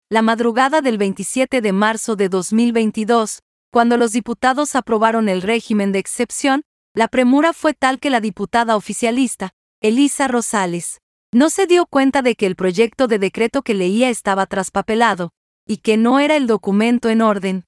La 0.09 0.23
madrugada 0.23 0.83
del 0.83 0.99
27 0.99 1.61
de 1.61 1.73
marzo 1.73 2.15
de 2.15 2.29
2022, 2.29 3.41
cuando 3.73 3.97
los 3.97 4.13
diputados 4.13 4.77
aprobaron 4.77 5.29
el 5.29 5.43
régimen 5.43 5.91
de 5.91 5.99
excepción, 5.99 6.63
la 6.95 7.09
premura 7.09 7.53
fue 7.53 7.75
tal 7.75 8.01
que 8.01 8.11
la 8.11 8.21
diputada 8.21 8.77
oficialista, 8.77 9.51
Elisa 9.81 10.29
Rosales, 10.29 11.01
no 11.33 11.49
se 11.49 11.67
dio 11.67 11.87
cuenta 11.87 12.23
de 12.23 12.35
que 12.35 12.47
el 12.47 12.57
proyecto 12.57 13.07
de 13.07 13.19
decreto 13.19 13.63
que 13.63 13.75
leía 13.75 14.11
estaba 14.11 14.47
traspapelado, 14.47 15.31
y 15.67 15.79
que 15.79 15.97
no 15.97 16.19
era 16.19 16.37
el 16.37 16.47
documento 16.47 17.09
en 17.09 17.23
orden. 17.23 17.65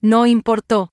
No 0.00 0.26
importó. 0.26 0.92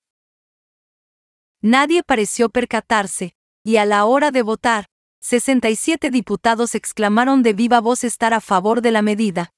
Nadie 1.60 2.02
pareció 2.02 2.48
percatarse, 2.48 3.34
y 3.62 3.76
a 3.76 3.84
la 3.84 4.06
hora 4.06 4.30
de 4.30 4.42
votar, 4.42 4.86
67 5.20 6.10
diputados 6.10 6.74
exclamaron 6.74 7.42
de 7.42 7.52
viva 7.52 7.80
voz 7.80 8.02
estar 8.02 8.32
a 8.34 8.40
favor 8.40 8.80
de 8.80 8.90
la 8.90 9.02
medida. 9.02 9.52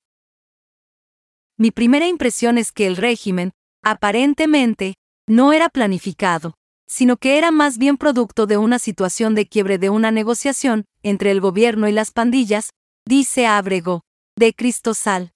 Mi 1.57 1.71
primera 1.71 2.09
impresión 2.09 2.59
es 2.59 2.73
que 2.73 2.87
el 2.87 2.97
régimen, 2.97 3.53
aparentemente, 3.83 4.97
no 5.27 5.53
era 5.53 5.69
planificado, 5.69 6.57
sino 6.87 7.17
que 7.17 7.39
era 7.39 7.51
más 7.51 7.79
bien 7.79 7.97
producto 7.97 8.47
de 8.47 8.57
una 8.57 8.79
situación 8.79 9.35
de 9.35 9.47
quiebre 9.47 9.79
de 9.79 9.91
una 9.91 10.11
negociación 10.11 10.85
entre 11.03 11.31
el 11.31 11.41
gobierno 11.41 11.89
y 11.89 11.93
las 11.93 12.11
pandillas, 12.11 12.71
dice 13.07 13.47
Ábrego, 13.47 14.03
de 14.37 14.55
Cristosal. 14.55 15.33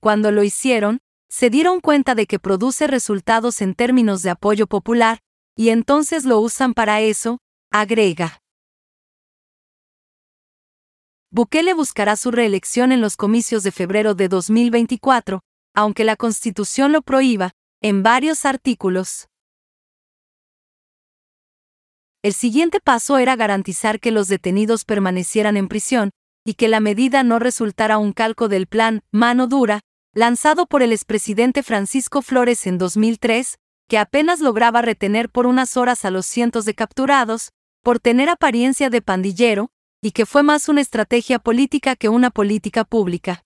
Cuando 0.00 0.30
lo 0.30 0.42
hicieron, 0.44 0.98
se 1.28 1.50
dieron 1.50 1.80
cuenta 1.80 2.14
de 2.14 2.26
que 2.26 2.38
produce 2.38 2.86
resultados 2.86 3.60
en 3.60 3.74
términos 3.74 4.22
de 4.22 4.30
apoyo 4.30 4.66
popular, 4.66 5.18
y 5.56 5.70
entonces 5.70 6.24
lo 6.24 6.40
usan 6.40 6.74
para 6.74 7.00
eso, 7.00 7.38
agrega. 7.72 8.40
Bukele 11.30 11.74
buscará 11.74 12.16
su 12.16 12.30
reelección 12.30 12.92
en 12.92 13.00
los 13.00 13.16
comicios 13.16 13.62
de 13.62 13.72
febrero 13.72 14.14
de 14.14 14.28
2024, 14.28 15.40
aunque 15.74 16.04
la 16.04 16.16
Constitución 16.16 16.92
lo 16.92 17.02
prohíba, 17.02 17.52
en 17.82 18.02
varios 18.02 18.46
artículos. 18.46 19.28
El 22.26 22.32
siguiente 22.32 22.80
paso 22.80 23.18
era 23.18 23.36
garantizar 23.36 24.00
que 24.00 24.10
los 24.10 24.26
detenidos 24.26 24.84
permanecieran 24.84 25.56
en 25.56 25.68
prisión, 25.68 26.10
y 26.44 26.54
que 26.54 26.66
la 26.66 26.80
medida 26.80 27.22
no 27.22 27.38
resultara 27.38 27.98
un 27.98 28.12
calco 28.12 28.48
del 28.48 28.66
plan 28.66 29.04
Mano 29.12 29.46
Dura, 29.46 29.82
lanzado 30.12 30.66
por 30.66 30.82
el 30.82 30.90
expresidente 30.90 31.62
Francisco 31.62 32.22
Flores 32.22 32.66
en 32.66 32.78
2003, 32.78 33.58
que 33.88 33.98
apenas 33.98 34.40
lograba 34.40 34.82
retener 34.82 35.30
por 35.30 35.46
unas 35.46 35.76
horas 35.76 36.04
a 36.04 36.10
los 36.10 36.26
cientos 36.26 36.64
de 36.64 36.74
capturados, 36.74 37.52
por 37.84 38.00
tener 38.00 38.28
apariencia 38.28 38.90
de 38.90 39.02
pandillero, 39.02 39.70
y 40.02 40.10
que 40.10 40.26
fue 40.26 40.42
más 40.42 40.68
una 40.68 40.80
estrategia 40.80 41.38
política 41.38 41.94
que 41.94 42.08
una 42.08 42.30
política 42.30 42.82
pública. 42.82 43.45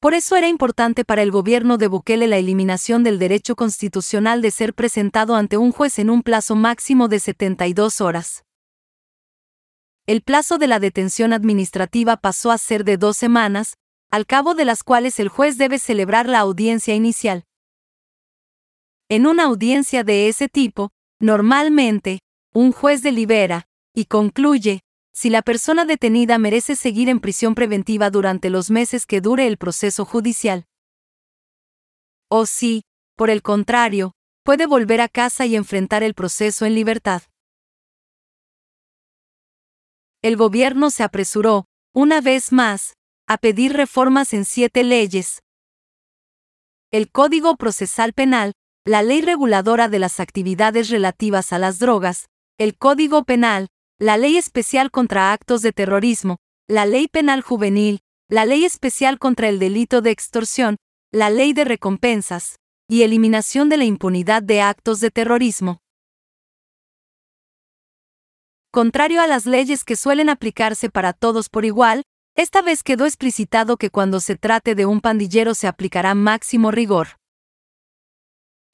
Por 0.00 0.14
eso 0.14 0.34
era 0.34 0.48
importante 0.48 1.04
para 1.04 1.22
el 1.22 1.30
gobierno 1.30 1.76
de 1.76 1.86
Bukele 1.86 2.26
la 2.26 2.38
eliminación 2.38 3.02
del 3.02 3.18
derecho 3.18 3.54
constitucional 3.54 4.40
de 4.40 4.50
ser 4.50 4.72
presentado 4.72 5.36
ante 5.36 5.58
un 5.58 5.72
juez 5.72 5.98
en 5.98 6.08
un 6.08 6.22
plazo 6.22 6.56
máximo 6.56 7.06
de 7.08 7.20
72 7.20 8.00
horas. 8.00 8.44
el 10.06 10.22
plazo 10.22 10.58
de 10.58 10.66
la 10.66 10.80
detención 10.80 11.32
administrativa 11.32 12.16
pasó 12.16 12.50
a 12.50 12.58
ser 12.58 12.82
de 12.82 12.96
dos 12.96 13.16
semanas, 13.16 13.76
al 14.10 14.26
cabo 14.26 14.54
de 14.54 14.64
las 14.64 14.82
cuales 14.82 15.20
el 15.20 15.28
juez 15.28 15.56
debe 15.56 15.78
celebrar 15.78 16.28
la 16.28 16.40
audiencia 16.40 16.94
inicial. 16.96 17.44
En 19.08 19.26
una 19.26 19.44
audiencia 19.44 20.02
de 20.02 20.28
ese 20.28 20.48
tipo, 20.48 20.90
normalmente, 21.20 22.20
un 22.52 22.72
juez 22.72 23.02
delibera, 23.02 23.66
y 23.94 24.06
concluye, 24.06 24.80
si 25.20 25.28
la 25.28 25.42
persona 25.42 25.84
detenida 25.84 26.38
merece 26.38 26.76
seguir 26.76 27.10
en 27.10 27.20
prisión 27.20 27.54
preventiva 27.54 28.08
durante 28.08 28.48
los 28.48 28.70
meses 28.70 29.04
que 29.04 29.20
dure 29.20 29.46
el 29.46 29.58
proceso 29.58 30.06
judicial. 30.06 30.64
O 32.30 32.46
si, 32.46 32.84
por 33.16 33.28
el 33.28 33.42
contrario, 33.42 34.14
puede 34.44 34.64
volver 34.64 35.02
a 35.02 35.08
casa 35.10 35.44
y 35.44 35.56
enfrentar 35.56 36.02
el 36.02 36.14
proceso 36.14 36.64
en 36.64 36.74
libertad. 36.74 37.20
El 40.22 40.38
gobierno 40.38 40.88
se 40.88 41.02
apresuró, 41.02 41.66
una 41.92 42.22
vez 42.22 42.50
más, 42.50 42.94
a 43.26 43.36
pedir 43.36 43.74
reformas 43.74 44.32
en 44.32 44.46
siete 44.46 44.84
leyes. 44.84 45.42
El 46.90 47.10
Código 47.10 47.58
Procesal 47.58 48.14
Penal, 48.14 48.54
la 48.86 49.02
ley 49.02 49.20
reguladora 49.20 49.90
de 49.90 49.98
las 49.98 50.18
actividades 50.18 50.88
relativas 50.88 51.52
a 51.52 51.58
las 51.58 51.78
drogas, 51.78 52.30
el 52.56 52.78
Código 52.78 53.24
Penal, 53.24 53.68
la 54.00 54.16
Ley 54.16 54.38
Especial 54.38 54.90
contra 54.90 55.30
Actos 55.30 55.60
de 55.60 55.74
Terrorismo, 55.74 56.38
la 56.66 56.86
Ley 56.86 57.06
Penal 57.06 57.42
Juvenil, 57.42 58.00
la 58.30 58.46
Ley 58.46 58.64
Especial 58.64 59.18
contra 59.18 59.50
el 59.50 59.58
Delito 59.58 60.00
de 60.00 60.10
Extorsión, 60.10 60.78
la 61.12 61.28
Ley 61.28 61.52
de 61.52 61.64
Recompensas, 61.66 62.56
y 62.88 63.02
eliminación 63.02 63.68
de 63.68 63.76
la 63.76 63.84
impunidad 63.84 64.42
de 64.42 64.62
actos 64.62 65.00
de 65.00 65.10
terrorismo. 65.10 65.82
Contrario 68.72 69.20
a 69.20 69.26
las 69.26 69.44
leyes 69.44 69.84
que 69.84 69.96
suelen 69.96 70.30
aplicarse 70.30 70.88
para 70.88 71.12
todos 71.12 71.50
por 71.50 71.66
igual, 71.66 72.02
esta 72.36 72.62
vez 72.62 72.82
quedó 72.82 73.04
explicitado 73.04 73.76
que 73.76 73.90
cuando 73.90 74.20
se 74.20 74.34
trate 74.34 74.74
de 74.74 74.86
un 74.86 75.02
pandillero 75.02 75.54
se 75.54 75.66
aplicará 75.66 76.14
máximo 76.14 76.70
rigor. 76.70 77.18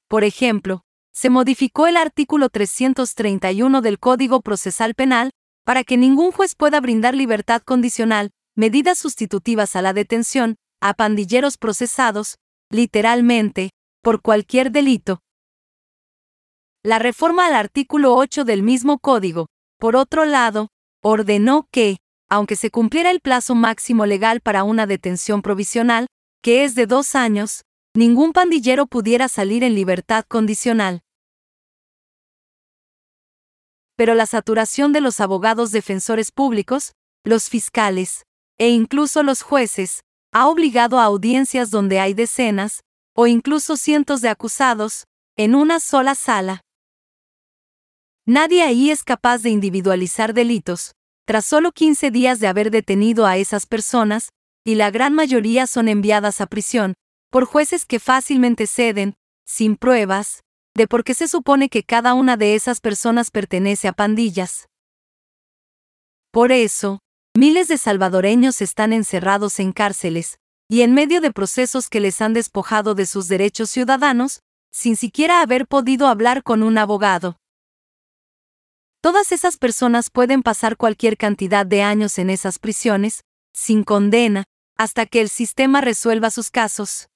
Por 0.07 0.23
ejemplo, 0.23 0.85
se 1.17 1.31
modificó 1.31 1.87
el 1.87 1.97
artículo 1.97 2.47
331 2.47 3.81
del 3.81 3.97
Código 3.97 4.41
Procesal 4.41 4.93
Penal 4.93 5.31
para 5.65 5.83
que 5.83 5.97
ningún 5.97 6.31
juez 6.31 6.53
pueda 6.53 6.79
brindar 6.79 7.15
libertad 7.15 7.63
condicional, 7.63 8.29
medidas 8.55 8.99
sustitutivas 8.99 9.75
a 9.75 9.81
la 9.81 9.93
detención, 9.93 10.57
a 10.79 10.93
pandilleros 10.93 11.57
procesados, 11.57 12.37
literalmente, 12.69 13.71
por 14.03 14.21
cualquier 14.21 14.71
delito. 14.71 15.23
La 16.83 16.99
reforma 16.99 17.47
al 17.47 17.55
artículo 17.55 18.13
8 18.13 18.45
del 18.45 18.61
mismo 18.61 18.99
código, 18.99 19.47
por 19.79 19.95
otro 19.95 20.23
lado, 20.23 20.69
ordenó 21.01 21.67
que, 21.71 21.97
aunque 22.29 22.55
se 22.55 22.69
cumpliera 22.69 23.09
el 23.09 23.21
plazo 23.21 23.55
máximo 23.55 24.05
legal 24.05 24.39
para 24.41 24.63
una 24.63 24.85
detención 24.85 25.41
provisional, 25.41 26.05
que 26.43 26.63
es 26.63 26.75
de 26.75 26.85
dos 26.85 27.15
años, 27.15 27.63
ningún 27.95 28.33
pandillero 28.33 28.85
pudiera 28.85 29.27
salir 29.29 29.63
en 29.63 29.73
libertad 29.73 30.23
condicional. 30.27 31.01
Pero 33.97 34.15
la 34.15 34.25
saturación 34.25 34.93
de 34.93 35.01
los 35.01 35.19
abogados 35.19 35.71
defensores 35.71 36.31
públicos, 36.31 36.93
los 37.25 37.49
fiscales, 37.49 38.25
e 38.57 38.69
incluso 38.69 39.23
los 39.23 39.41
jueces, 39.41 40.05
ha 40.31 40.47
obligado 40.47 40.99
a 40.99 41.03
audiencias 41.03 41.71
donde 41.71 41.99
hay 41.99 42.13
decenas, 42.13 42.83
o 43.13 43.27
incluso 43.27 43.75
cientos 43.75 44.21
de 44.21 44.29
acusados, 44.29 45.07
en 45.35 45.55
una 45.55 45.79
sola 45.79 46.15
sala. 46.15 46.61
Nadie 48.25 48.63
ahí 48.63 48.91
es 48.91 49.03
capaz 49.03 49.39
de 49.41 49.49
individualizar 49.49 50.33
delitos, 50.33 50.93
tras 51.25 51.45
solo 51.45 51.71
15 51.71 52.11
días 52.11 52.39
de 52.39 52.47
haber 52.47 52.71
detenido 52.71 53.25
a 53.25 53.37
esas 53.37 53.65
personas, 53.65 54.29
y 54.63 54.75
la 54.75 54.91
gran 54.91 55.13
mayoría 55.13 55.65
son 55.65 55.87
enviadas 55.87 56.39
a 56.39 56.45
prisión, 56.45 56.93
por 57.31 57.45
jueces 57.45 57.85
que 57.85 57.99
fácilmente 57.99 58.67
ceden, 58.67 59.15
sin 59.45 59.75
pruebas, 59.75 60.43
de 60.77 60.87
por 60.87 61.03
qué 61.03 61.15
se 61.15 61.27
supone 61.27 61.69
que 61.69 61.81
cada 61.81 62.13
una 62.13 62.37
de 62.37 62.53
esas 62.53 62.81
personas 62.81 63.31
pertenece 63.31 63.87
a 63.87 63.93
pandillas. 63.93 64.69
Por 66.29 66.51
eso, 66.51 66.99
miles 67.35 67.67
de 67.67 67.79
salvadoreños 67.79 68.61
están 68.61 68.93
encerrados 68.93 69.59
en 69.59 69.71
cárceles, 69.71 70.37
y 70.69 70.83
en 70.83 70.93
medio 70.93 71.19
de 71.19 71.31
procesos 71.31 71.89
que 71.89 71.99
les 71.99 72.21
han 72.21 72.33
despojado 72.33 72.93
de 72.93 73.07
sus 73.07 73.27
derechos 73.27 73.71
ciudadanos, 73.71 74.41
sin 74.71 74.95
siquiera 74.95 75.41
haber 75.41 75.65
podido 75.65 76.07
hablar 76.07 76.43
con 76.43 76.61
un 76.61 76.77
abogado. 76.77 77.39
Todas 79.01 79.31
esas 79.31 79.57
personas 79.57 80.11
pueden 80.11 80.43
pasar 80.43 80.77
cualquier 80.77 81.17
cantidad 81.17 81.65
de 81.65 81.81
años 81.81 82.19
en 82.19 82.29
esas 82.29 82.59
prisiones, 82.59 83.23
sin 83.51 83.83
condena, 83.83 84.43
hasta 84.77 85.07
que 85.07 85.21
el 85.21 85.29
sistema 85.29 85.81
resuelva 85.81 86.29
sus 86.29 86.51
casos. 86.51 87.09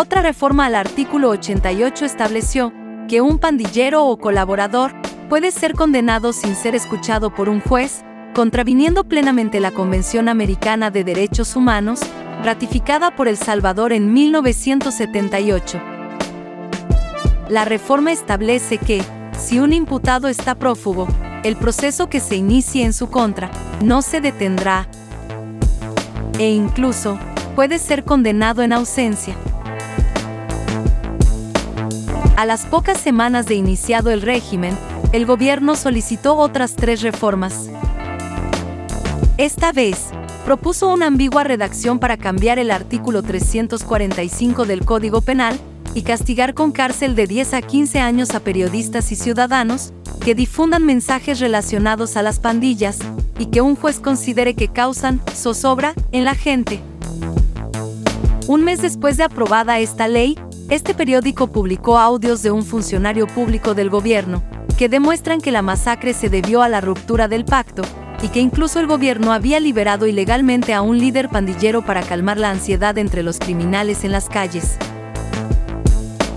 Otra 0.00 0.22
reforma 0.22 0.66
al 0.66 0.76
artículo 0.76 1.28
88 1.30 2.04
estableció 2.04 2.72
que 3.08 3.20
un 3.20 3.40
pandillero 3.40 4.06
o 4.06 4.16
colaborador 4.16 4.92
puede 5.28 5.50
ser 5.50 5.74
condenado 5.74 6.32
sin 6.32 6.54
ser 6.54 6.76
escuchado 6.76 7.34
por 7.34 7.48
un 7.48 7.60
juez, 7.60 8.04
contraviniendo 8.32 9.02
plenamente 9.02 9.58
la 9.58 9.72
Convención 9.72 10.28
Americana 10.28 10.92
de 10.92 11.02
Derechos 11.02 11.56
Humanos, 11.56 11.98
ratificada 12.44 13.16
por 13.16 13.26
El 13.26 13.36
Salvador 13.36 13.92
en 13.92 14.12
1978. 14.12 15.82
La 17.48 17.64
reforma 17.64 18.12
establece 18.12 18.78
que, 18.78 19.02
si 19.36 19.58
un 19.58 19.72
imputado 19.72 20.28
está 20.28 20.54
prófugo, 20.54 21.08
el 21.42 21.56
proceso 21.56 22.08
que 22.08 22.20
se 22.20 22.36
inicie 22.36 22.84
en 22.84 22.92
su 22.92 23.10
contra 23.10 23.50
no 23.82 24.02
se 24.02 24.20
detendrá 24.20 24.86
e 26.38 26.50
incluso 26.50 27.18
puede 27.56 27.80
ser 27.80 28.04
condenado 28.04 28.62
en 28.62 28.72
ausencia. 28.72 29.34
A 32.38 32.46
las 32.46 32.66
pocas 32.66 33.00
semanas 33.00 33.46
de 33.46 33.56
iniciado 33.56 34.12
el 34.12 34.22
régimen, 34.22 34.78
el 35.10 35.26
gobierno 35.26 35.74
solicitó 35.74 36.36
otras 36.36 36.76
tres 36.76 37.02
reformas. 37.02 37.68
Esta 39.38 39.72
vez, 39.72 40.10
propuso 40.44 40.88
una 40.94 41.08
ambigua 41.08 41.42
redacción 41.42 41.98
para 41.98 42.16
cambiar 42.16 42.60
el 42.60 42.70
artículo 42.70 43.24
345 43.24 44.66
del 44.66 44.84
Código 44.84 45.20
Penal 45.20 45.58
y 45.94 46.02
castigar 46.02 46.54
con 46.54 46.70
cárcel 46.70 47.16
de 47.16 47.26
10 47.26 47.54
a 47.54 47.60
15 47.60 47.98
años 47.98 48.32
a 48.36 48.38
periodistas 48.38 49.10
y 49.10 49.16
ciudadanos 49.16 49.92
que 50.24 50.36
difundan 50.36 50.86
mensajes 50.86 51.40
relacionados 51.40 52.16
a 52.16 52.22
las 52.22 52.38
pandillas 52.38 53.00
y 53.40 53.46
que 53.46 53.62
un 53.62 53.74
juez 53.74 53.98
considere 53.98 54.54
que 54.54 54.68
causan 54.68 55.20
zozobra 55.34 55.92
en 56.12 56.24
la 56.24 56.36
gente. 56.36 56.80
Un 58.46 58.62
mes 58.62 58.80
después 58.80 59.16
de 59.16 59.24
aprobada 59.24 59.80
esta 59.80 60.06
ley, 60.06 60.38
este 60.68 60.92
periódico 60.92 61.46
publicó 61.46 61.98
audios 61.98 62.42
de 62.42 62.50
un 62.50 62.62
funcionario 62.62 63.26
público 63.26 63.74
del 63.74 63.88
gobierno, 63.88 64.42
que 64.76 64.90
demuestran 64.90 65.40
que 65.40 65.50
la 65.50 65.62
masacre 65.62 66.12
se 66.12 66.28
debió 66.28 66.60
a 66.60 66.68
la 66.68 66.82
ruptura 66.82 67.26
del 67.26 67.46
pacto, 67.46 67.82
y 68.22 68.28
que 68.28 68.40
incluso 68.40 68.78
el 68.78 68.86
gobierno 68.86 69.32
había 69.32 69.60
liberado 69.60 70.06
ilegalmente 70.06 70.74
a 70.74 70.82
un 70.82 70.98
líder 70.98 71.30
pandillero 71.30 71.82
para 71.82 72.02
calmar 72.02 72.36
la 72.36 72.50
ansiedad 72.50 72.98
entre 72.98 73.22
los 73.22 73.38
criminales 73.38 74.04
en 74.04 74.12
las 74.12 74.28
calles. 74.28 74.76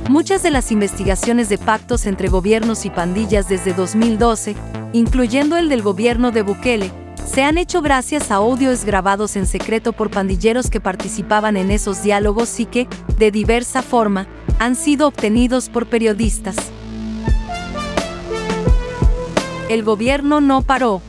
Muchas 0.09 0.43
de 0.43 0.51
las 0.51 0.71
investigaciones 0.71 1.49
de 1.49 1.57
pactos 1.57 2.05
entre 2.05 2.29
gobiernos 2.29 2.85
y 2.85 2.89
pandillas 2.89 3.49
desde 3.49 3.73
2012, 3.73 4.55
incluyendo 4.93 5.57
el 5.57 5.67
del 5.67 5.81
gobierno 5.81 6.31
de 6.31 6.41
Bukele, 6.41 6.91
se 7.25 7.43
han 7.43 7.57
hecho 7.57 7.81
gracias 7.81 8.29
a 8.31 8.35
audios 8.35 8.83
grabados 8.83 9.35
en 9.35 9.45
secreto 9.45 9.93
por 9.93 10.09
pandilleros 10.09 10.69
que 10.69 10.81
participaban 10.81 11.55
en 11.55 11.71
esos 11.71 12.03
diálogos 12.03 12.59
y 12.59 12.65
que, 12.65 12.87
de 13.17 13.31
diversa 13.31 13.81
forma, 13.81 14.27
han 14.59 14.75
sido 14.75 15.07
obtenidos 15.07 15.69
por 15.69 15.87
periodistas. 15.87 16.55
El 19.69 19.83
gobierno 19.83 20.41
no 20.41 20.61
paró. 20.61 21.01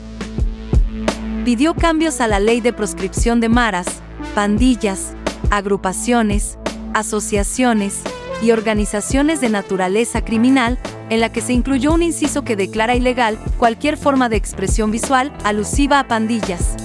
Pidió 1.43 1.73
cambios 1.73 2.21
a 2.21 2.27
la 2.27 2.39
ley 2.39 2.61
de 2.61 2.71
proscripción 2.71 3.41
de 3.41 3.49
maras, 3.49 3.87
pandillas, 4.33 5.13
agrupaciones, 5.49 6.57
asociaciones 6.93 8.01
y 8.41 8.51
organizaciones 8.51 9.41
de 9.41 9.49
naturaleza 9.49 10.23
criminal 10.23 10.79
en 11.13 11.21
la 11.21 11.31
que 11.31 11.41
se 11.41 11.53
incluyó 11.53 11.93
un 11.93 12.01
inciso 12.01 12.43
que 12.43 12.55
declara 12.55 12.95
ilegal 12.95 13.37
cualquier 13.59 13.97
forma 13.97 14.29
de 14.29 14.35
expresión 14.35 14.89
visual 14.89 15.31
alusiva 15.43 15.99
a 15.99 16.07
pandillas. 16.07 16.75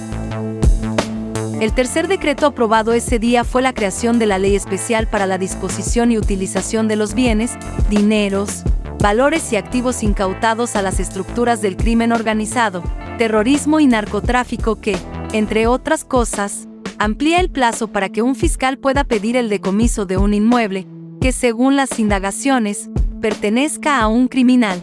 El 1.59 1.73
tercer 1.73 2.07
decreto 2.07 2.45
aprobado 2.45 2.93
ese 2.93 3.17
día 3.17 3.43
fue 3.43 3.63
la 3.63 3.73
creación 3.73 4.19
de 4.19 4.27
la 4.27 4.37
Ley 4.37 4.55
Especial 4.55 5.07
para 5.07 5.25
la 5.25 5.39
Disposición 5.39 6.11
y 6.11 6.19
Utilización 6.19 6.87
de 6.87 6.95
los 6.95 7.15
Bienes, 7.15 7.57
Dineros, 7.89 8.63
valores 8.99 9.51
y 9.51 9.55
activos 9.55 10.03
incautados 10.03 10.75
a 10.75 10.83
las 10.83 10.99
estructuras 10.99 11.59
del 11.61 11.75
crimen 11.75 12.11
organizado, 12.11 12.83
terrorismo 13.17 13.79
y 13.79 13.87
narcotráfico 13.87 14.79
que, 14.79 14.95
entre 15.33 15.65
otras 15.65 16.05
cosas, 16.05 16.67
amplía 16.99 17.39
el 17.39 17.49
plazo 17.49 17.87
para 17.87 18.09
que 18.09 18.21
un 18.21 18.35
fiscal 18.35 18.77
pueda 18.77 19.03
pedir 19.05 19.35
el 19.35 19.49
decomiso 19.49 20.05
de 20.05 20.17
un 20.17 20.35
inmueble, 20.35 20.85
que 21.19 21.31
según 21.31 21.75
las 21.75 21.97
indagaciones, 21.99 22.91
pertenezca 23.19 23.99
a 23.99 24.07
un 24.07 24.27
criminal. 24.27 24.81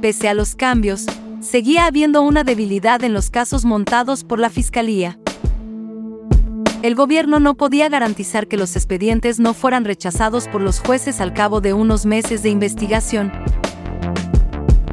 Pese 0.00 0.28
a 0.28 0.34
los 0.34 0.54
cambios, 0.54 1.06
seguía 1.40 1.86
habiendo 1.86 2.22
una 2.22 2.44
debilidad 2.44 3.02
en 3.04 3.12
los 3.12 3.30
casos 3.30 3.64
montados 3.64 4.24
por 4.24 4.38
la 4.38 4.50
Fiscalía. 4.50 5.18
El 6.82 6.94
gobierno 6.94 7.40
no 7.40 7.54
podía 7.54 7.88
garantizar 7.88 8.46
que 8.46 8.56
los 8.56 8.76
expedientes 8.76 9.40
no 9.40 9.54
fueran 9.54 9.84
rechazados 9.84 10.46
por 10.46 10.60
los 10.60 10.78
jueces 10.78 11.20
al 11.20 11.34
cabo 11.34 11.60
de 11.60 11.72
unos 11.72 12.06
meses 12.06 12.44
de 12.44 12.50
investigación. 12.50 13.32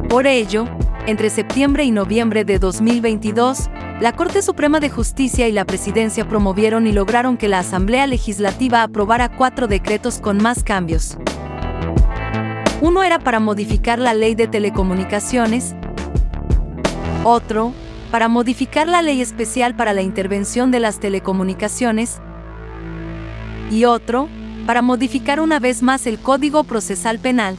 Por 0.10 0.26
ello, 0.26 0.66
entre 1.06 1.30
septiembre 1.30 1.84
y 1.84 1.92
noviembre 1.92 2.44
de 2.44 2.58
2022, 2.58 3.70
la 4.02 4.12
Corte 4.12 4.42
Suprema 4.42 4.82
de 4.82 4.90
Justicia 4.90 5.48
y 5.48 5.54
la 5.54 5.64
Presidencia 5.64 6.28
promovieron 6.28 6.86
y 6.86 6.92
lograron 6.92 7.38
que 7.38 7.48
la 7.48 7.60
Asamblea 7.60 8.08
Legislativa 8.08 8.84
aprobara 8.84 9.30
cuatro 9.30 9.68
decretos 9.68 10.20
con 10.20 10.38
más 10.38 10.64
cambios. 10.66 11.18
Uno 12.82 13.04
era 13.04 13.20
para 13.20 13.40
modificar 13.40 13.98
la 14.00 14.14
ley 14.14 14.36
de 14.36 14.48
telecomunicaciones, 14.48 15.76
otro, 17.24 17.74
para 18.12 18.28
modificar 18.28 18.88
la 18.88 19.02
ley 19.02 19.22
especial 19.22 19.76
para 19.76 19.94
la 19.94 20.02
intervención 20.02 20.72
de 20.72 20.82
las 20.82 21.00
telecomunicaciones, 21.00 22.20
y 23.72 23.86
otro, 23.86 24.28
para 24.66 24.82
modificar 24.82 25.40
una 25.40 25.60
vez 25.60 25.82
más 25.82 26.06
el 26.06 26.20
Código 26.20 26.66
Procesal 26.66 27.18
Penal. 27.20 27.56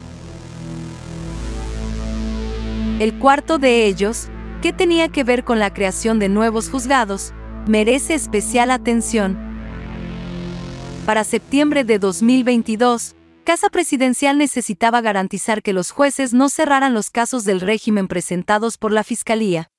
El 2.99 3.15
cuarto 3.15 3.57
de 3.57 3.85
ellos, 3.85 4.29
que 4.61 4.73
tenía 4.73 5.09
que 5.09 5.23
ver 5.23 5.43
con 5.43 5.59
la 5.59 5.73
creación 5.73 6.19
de 6.19 6.29
nuevos 6.29 6.69
juzgados, 6.69 7.33
merece 7.67 8.15
especial 8.15 8.71
atención. 8.71 9.37
Para 11.05 11.23
septiembre 11.23 11.83
de 11.83 11.99
2022, 11.99 13.15
Casa 13.43 13.69
Presidencial 13.69 14.37
necesitaba 14.37 14.99
garantizar 14.99 15.61
que 15.63 15.71
los 15.71 15.91
jueces 15.91 16.33
no 16.33 16.49
cerraran 16.49 16.93
los 16.93 17.11
casos 17.11 17.45
del 17.45 17.61
régimen 17.61 18.07
presentados 18.07 18.77
por 18.77 18.91
la 18.91 19.05
Fiscalía. 19.05 19.71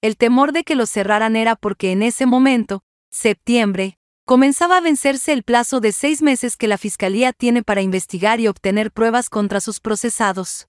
El 0.00 0.16
temor 0.16 0.52
de 0.52 0.64
que 0.64 0.76
los 0.76 0.88
cerraran 0.88 1.36
era 1.36 1.56
porque 1.56 1.92
en 1.92 2.02
ese 2.02 2.24
momento, 2.24 2.84
septiembre, 3.10 3.98
comenzaba 4.24 4.78
a 4.78 4.80
vencerse 4.80 5.32
el 5.32 5.42
plazo 5.42 5.80
de 5.80 5.92
seis 5.92 6.22
meses 6.22 6.56
que 6.56 6.68
la 6.68 6.78
Fiscalía 6.78 7.32
tiene 7.32 7.62
para 7.62 7.82
investigar 7.82 8.40
y 8.40 8.48
obtener 8.48 8.92
pruebas 8.92 9.28
contra 9.28 9.60
sus 9.60 9.80
procesados. 9.80 10.68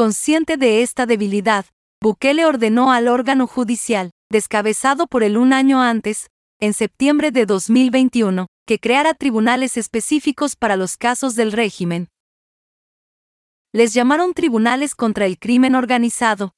Consciente 0.00 0.56
de 0.56 0.80
esta 0.80 1.04
debilidad, 1.04 1.66
Bukele 2.02 2.46
ordenó 2.46 2.90
al 2.90 3.06
órgano 3.06 3.46
judicial, 3.46 4.12
descabezado 4.30 5.06
por 5.06 5.22
él 5.22 5.36
un 5.36 5.52
año 5.52 5.82
antes, 5.82 6.30
en 6.58 6.72
septiembre 6.72 7.32
de 7.32 7.44
2021, 7.44 8.46
que 8.66 8.78
creara 8.78 9.12
tribunales 9.12 9.76
específicos 9.76 10.56
para 10.56 10.76
los 10.76 10.96
casos 10.96 11.34
del 11.34 11.52
régimen. 11.52 12.08
Les 13.74 13.92
llamaron 13.92 14.32
tribunales 14.32 14.94
contra 14.94 15.26
el 15.26 15.38
crimen 15.38 15.74
organizado. 15.74 16.54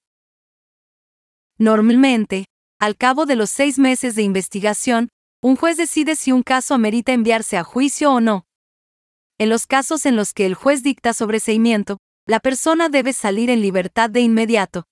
Normalmente, 1.58 2.44
al 2.78 2.96
cabo 2.96 3.26
de 3.26 3.34
los 3.34 3.50
seis 3.50 3.76
meses 3.76 4.14
de 4.14 4.22
investigación, 4.22 5.08
un 5.42 5.56
juez 5.56 5.76
decide 5.76 6.14
si 6.14 6.30
un 6.30 6.44
caso 6.44 6.74
amerita 6.74 7.12
enviarse 7.12 7.56
a 7.56 7.64
juicio 7.64 8.12
o 8.12 8.20
no. 8.20 8.44
En 9.36 9.48
los 9.48 9.66
casos 9.66 10.06
en 10.06 10.14
los 10.14 10.32
que 10.32 10.46
el 10.46 10.54
juez 10.54 10.84
dicta 10.84 11.12
sobreseimiento, 11.12 11.98
la 12.26 12.38
persona 12.38 12.88
debe 12.88 13.12
salir 13.12 13.50
en 13.50 13.60
libertad 13.60 14.08
de 14.08 14.20
inmediato. 14.20 14.84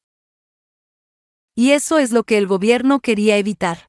Y 1.55 1.73
eso 1.73 1.99
es 1.99 2.11
lo 2.11 2.25
que 2.25 2.39
el 2.39 2.47
gobierno 2.47 3.01
quería 3.01 3.37
evitar. 3.37 3.89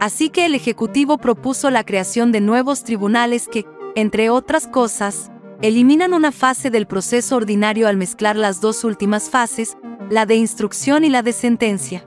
Así 0.00 0.28
que 0.28 0.46
el 0.46 0.54
Ejecutivo 0.54 1.18
propuso 1.18 1.70
la 1.70 1.84
creación 1.84 2.30
de 2.30 2.40
nuevos 2.40 2.84
tribunales 2.84 3.48
que, 3.48 3.64
entre 3.96 4.30
otras 4.30 4.68
cosas, 4.68 5.30
eliminan 5.62 6.12
una 6.12 6.30
fase 6.30 6.70
del 6.70 6.86
proceso 6.86 7.36
ordinario 7.36 7.88
al 7.88 7.96
mezclar 7.96 8.36
las 8.36 8.60
dos 8.60 8.84
últimas 8.84 9.30
fases, 9.30 9.76
la 10.10 10.26
de 10.26 10.36
instrucción 10.36 11.04
y 11.04 11.08
la 11.08 11.22
de 11.22 11.32
sentencia. 11.32 12.06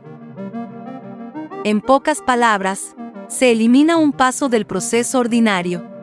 En 1.64 1.82
pocas 1.82 2.22
palabras, 2.22 2.96
se 3.28 3.52
elimina 3.52 3.98
un 3.98 4.14
paso 4.14 4.48
del 4.48 4.66
proceso 4.66 5.20
ordinario 5.20 5.97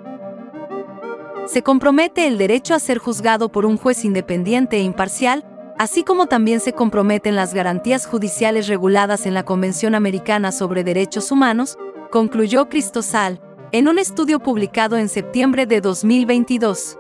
se 1.47 1.63
compromete 1.63 2.27
el 2.27 2.39
derecho 2.39 2.75
a 2.75 2.79
ser 2.79 2.99
juzgado 2.99 3.51
por 3.51 3.67
un 3.67 3.77
juez 3.77 4.05
independiente 4.05 4.77
e 4.77 4.81
imparcial, 4.81 5.45
así 5.79 6.03
como 6.03 6.27
también 6.27 6.61
se 6.61 6.73
comprometen 6.73 7.37
las 7.37 7.53
garantías 7.53 8.07
judiciales 8.07 8.67
reguladas 8.67 9.27
en 9.27 9.35
la 9.35 9.45
Convención 9.45 9.95
Americana 9.95 10.53
sobre 10.53 10.85
Derechos 10.85 11.31
Humanos, 11.31 11.77
concluyó 12.11 12.69
Cristosal, 12.69 13.41
en 13.73 13.89
un 13.89 13.99
estudio 13.99 14.39
publicado 14.39 14.97
en 14.97 15.09
septiembre 15.09 15.67
de 15.67 15.81
2022. 15.81 16.99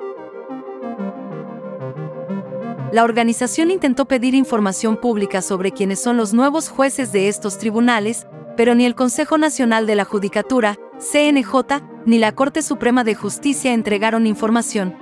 La 2.92 3.02
organización 3.02 3.70
intentó 3.70 4.04
pedir 4.04 4.34
información 4.34 4.96
pública 4.96 5.42
sobre 5.42 5.72
quiénes 5.72 6.00
son 6.00 6.16
los 6.16 6.32
nuevos 6.32 6.68
jueces 6.68 7.12
de 7.12 7.28
estos 7.28 7.58
tribunales, 7.58 8.26
pero 8.56 8.74
ni 8.74 8.84
el 8.84 8.94
Consejo 8.94 9.38
Nacional 9.38 9.86
de 9.86 9.96
la 9.96 10.04
Judicatura, 10.04 10.78
CNJ, 10.98 11.82
ni 12.06 12.18
la 12.18 12.32
Corte 12.32 12.62
Suprema 12.62 13.04
de 13.04 13.14
Justicia 13.14 13.72
entregaron 13.72 14.26
información. 14.26 14.94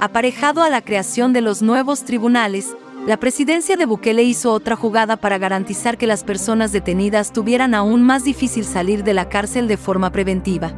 Aparejado 0.00 0.62
a 0.62 0.70
la 0.70 0.82
creación 0.82 1.32
de 1.32 1.40
los 1.40 1.62
nuevos 1.62 2.04
tribunales, 2.04 2.76
la 3.06 3.18
presidencia 3.18 3.76
de 3.76 3.84
Bukele 3.84 4.22
hizo 4.22 4.52
otra 4.52 4.76
jugada 4.76 5.16
para 5.16 5.38
garantizar 5.38 5.98
que 5.98 6.06
las 6.06 6.24
personas 6.24 6.72
detenidas 6.72 7.32
tuvieran 7.32 7.74
aún 7.74 8.02
más 8.02 8.24
difícil 8.24 8.64
salir 8.64 9.04
de 9.04 9.14
la 9.14 9.28
cárcel 9.28 9.68
de 9.68 9.76
forma 9.76 10.10
preventiva. 10.10 10.72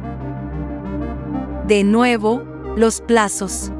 De 1.65 1.83
nuevo, 1.83 2.43
los 2.75 3.01
plazos. 3.01 3.71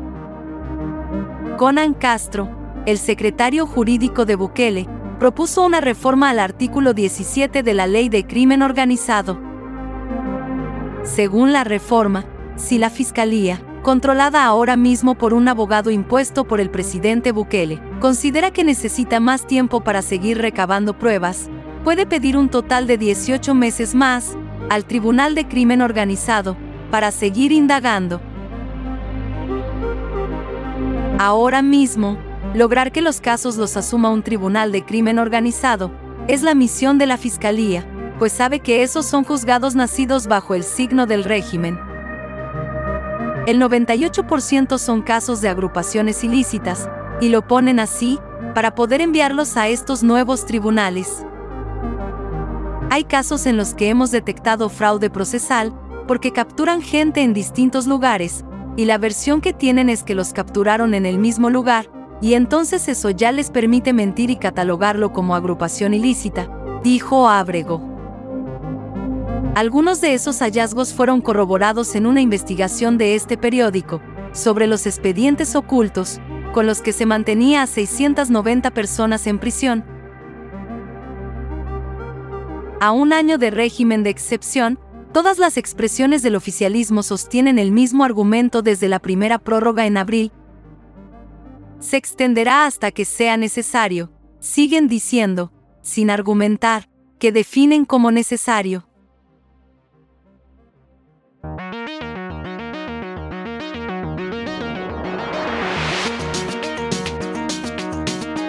Conan 1.58 1.94
Castro, 1.94 2.50
el 2.86 2.98
secretario 2.98 3.66
jurídico 3.66 4.26
de 4.26 4.36
Bukele, 4.36 4.88
propuso 5.20 5.66
una 5.66 5.82
reforma 5.82 6.30
al 6.30 6.40
artículo 6.40 6.94
17 6.94 7.64
de 7.64 7.74
la 7.74 7.88
Ley 7.88 8.08
de 8.10 8.26
Crimen 8.26 8.62
Organizado. 8.62 9.40
Según 11.04 11.54
la 11.54 11.64
reforma, 11.64 12.26
si 12.56 12.78
la 12.78 12.90
Fiscalía, 12.92 13.62
controlada 13.82 14.46
ahora 14.46 14.78
mismo 14.78 15.16
por 15.16 15.34
un 15.34 15.48
abogado 15.48 15.90
impuesto 15.90 16.44
por 16.44 16.60
el 16.60 16.70
presidente 16.70 17.32
Bukele, 17.32 17.82
considera 18.00 18.52
que 18.52 18.64
necesita 18.64 19.20
más 19.20 19.48
tiempo 19.48 19.82
para 19.82 20.02
seguir 20.04 20.38
recabando 20.38 20.98
pruebas, 20.98 21.50
puede 21.84 22.06
pedir 22.06 22.38
un 22.38 22.50
total 22.50 22.86
de 22.86 22.98
18 22.98 23.56
meses 23.56 23.96
más 23.96 24.38
al 24.70 24.86
Tribunal 24.86 25.34
de 25.34 25.48
Crimen 25.48 25.82
Organizado 25.82 26.58
para 26.92 27.12
seguir 27.12 27.52
indagando. 27.52 28.22
Ahora 31.18 31.64
mismo, 31.64 32.20
Lograr 32.58 32.91
que 32.91 33.04
los 33.04 33.22
casos 33.22 33.56
los 33.58 33.78
asuma 33.78 34.10
un 34.10 34.24
tribunal 34.24 34.72
de 34.72 34.84
crimen 34.84 35.20
organizado 35.20 35.91
es 36.28 36.41
la 36.41 36.56
misión 36.56 36.98
de 36.98 37.06
la 37.06 37.20
Fiscalía, 37.20 37.86
pues 38.17 38.34
sabe 38.34 38.62
que 38.62 38.82
esos 38.82 39.06
son 39.06 39.24
juzgados 39.24 39.76
nacidos 39.76 40.26
bajo 40.26 40.56
el 40.56 40.63
signo 40.63 41.06
del 41.06 41.24
régimen. 41.24 41.78
El 43.46 43.62
98% 43.62 44.80
son 44.80 45.04
casos 45.04 45.39
de 45.39 45.50
agrupaciones 45.50 46.24
ilícitas, 46.24 46.89
y 47.22 47.30
lo 47.30 47.48
ponen 47.48 47.80
así, 47.80 48.17
para 48.56 48.74
poder 48.74 49.02
enviarlos 49.02 49.56
a 49.56 49.67
estos 49.67 50.02
nuevos 50.02 50.48
tribunales. 50.48 51.24
Hay 52.89 53.04
casos 53.04 53.46
en 53.46 53.56
los 53.56 53.76
que 53.76 53.89
hemos 53.89 54.10
detectado 54.10 54.70
fraude 54.70 55.12
procesal, 55.12 55.80
porque 56.08 56.34
capturan 56.34 56.82
gente 56.82 57.22
en 57.22 57.36
distintos 57.36 57.86
lugares, 57.86 58.43
y 58.78 58.86
la 58.86 58.98
versión 58.98 59.41
que 59.41 59.54
tienen 59.54 59.89
es 59.89 60.02
que 60.02 60.15
los 60.15 60.34
capturaron 60.34 60.96
en 60.96 61.06
el 61.06 61.20
mismo 61.20 61.52
lugar, 61.52 61.91
y 62.22 62.34
entonces 62.34 62.88
eso 62.88 63.10
ya 63.10 63.32
les 63.32 63.50
permite 63.50 63.94
mentir 63.94 64.30
y 64.30 64.38
catalogarlo 64.38 65.14
como 65.14 65.36
agrupación 65.36 65.94
ilícita, 65.94 66.50
dijo 66.84 67.30
Ábrego. 67.30 67.82
Algunos 69.56 70.02
de 70.02 70.14
esos 70.14 70.40
hallazgos 70.40 70.94
fueron 70.94 71.22
corroborados 71.22 71.96
en 71.96 72.06
una 72.06 72.22
investigación 72.22 72.98
de 72.98 73.16
este 73.16 73.38
periódico, 73.38 74.02
sobre 74.32 74.68
los 74.68 74.86
expedientes 74.86 75.56
ocultos, 75.56 76.20
con 76.54 76.66
los 76.66 76.82
que 76.82 76.94
se 76.94 77.06
mantenía 77.06 77.64
a 77.64 77.68
690 77.68 78.72
personas 78.72 79.28
en 79.28 79.40
prisión. 79.40 79.84
A 82.80 82.92
un 82.92 83.14
año 83.14 83.40
de 83.40 83.50
régimen 83.50 84.04
de 84.04 84.12
excepción, 84.12 84.80
todas 85.12 85.40
las 85.40 85.58
expresiones 85.58 86.22
del 86.22 86.36
oficialismo 86.36 87.02
sostienen 87.02 87.58
el 87.58 87.72
mismo 87.72 88.04
argumento 88.04 88.62
desde 88.62 88.88
la 88.88 89.00
primera 89.00 89.40
prórroga 89.40 89.88
en 89.88 89.98
abril, 89.98 90.32
se 91.80 91.98
extenderá 91.98 92.66
hasta 92.66 92.92
que 92.92 93.06
sea 93.06 93.38
necesario, 93.38 94.12
siguen 94.40 94.88
diciendo, 94.88 95.52
sin 95.82 96.10
argumentar, 96.10 96.90
que 97.20 97.32
definen 97.32 97.86
como 97.86 98.12
necesario. 98.12 98.88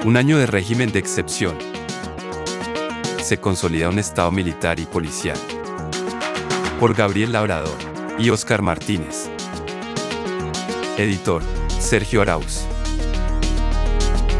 Un 0.05 0.17
año 0.17 0.38
de 0.38 0.47
régimen 0.47 0.91
de 0.91 0.99
excepción. 0.99 1.57
Se 3.21 3.38
consolida 3.38 3.91
un 3.91 3.99
Estado 3.99 4.31
militar 4.31 4.81
y 4.81 4.87
policial. 4.87 5.37
Por 6.81 6.95
Gabriel 6.95 7.33
Labrador 7.33 7.77
y 8.19 8.31
Oscar 8.31 8.62
Martínez. 8.62 9.29
Editor, 10.97 11.43
Sergio 11.79 12.23
Arauz. 12.23 12.67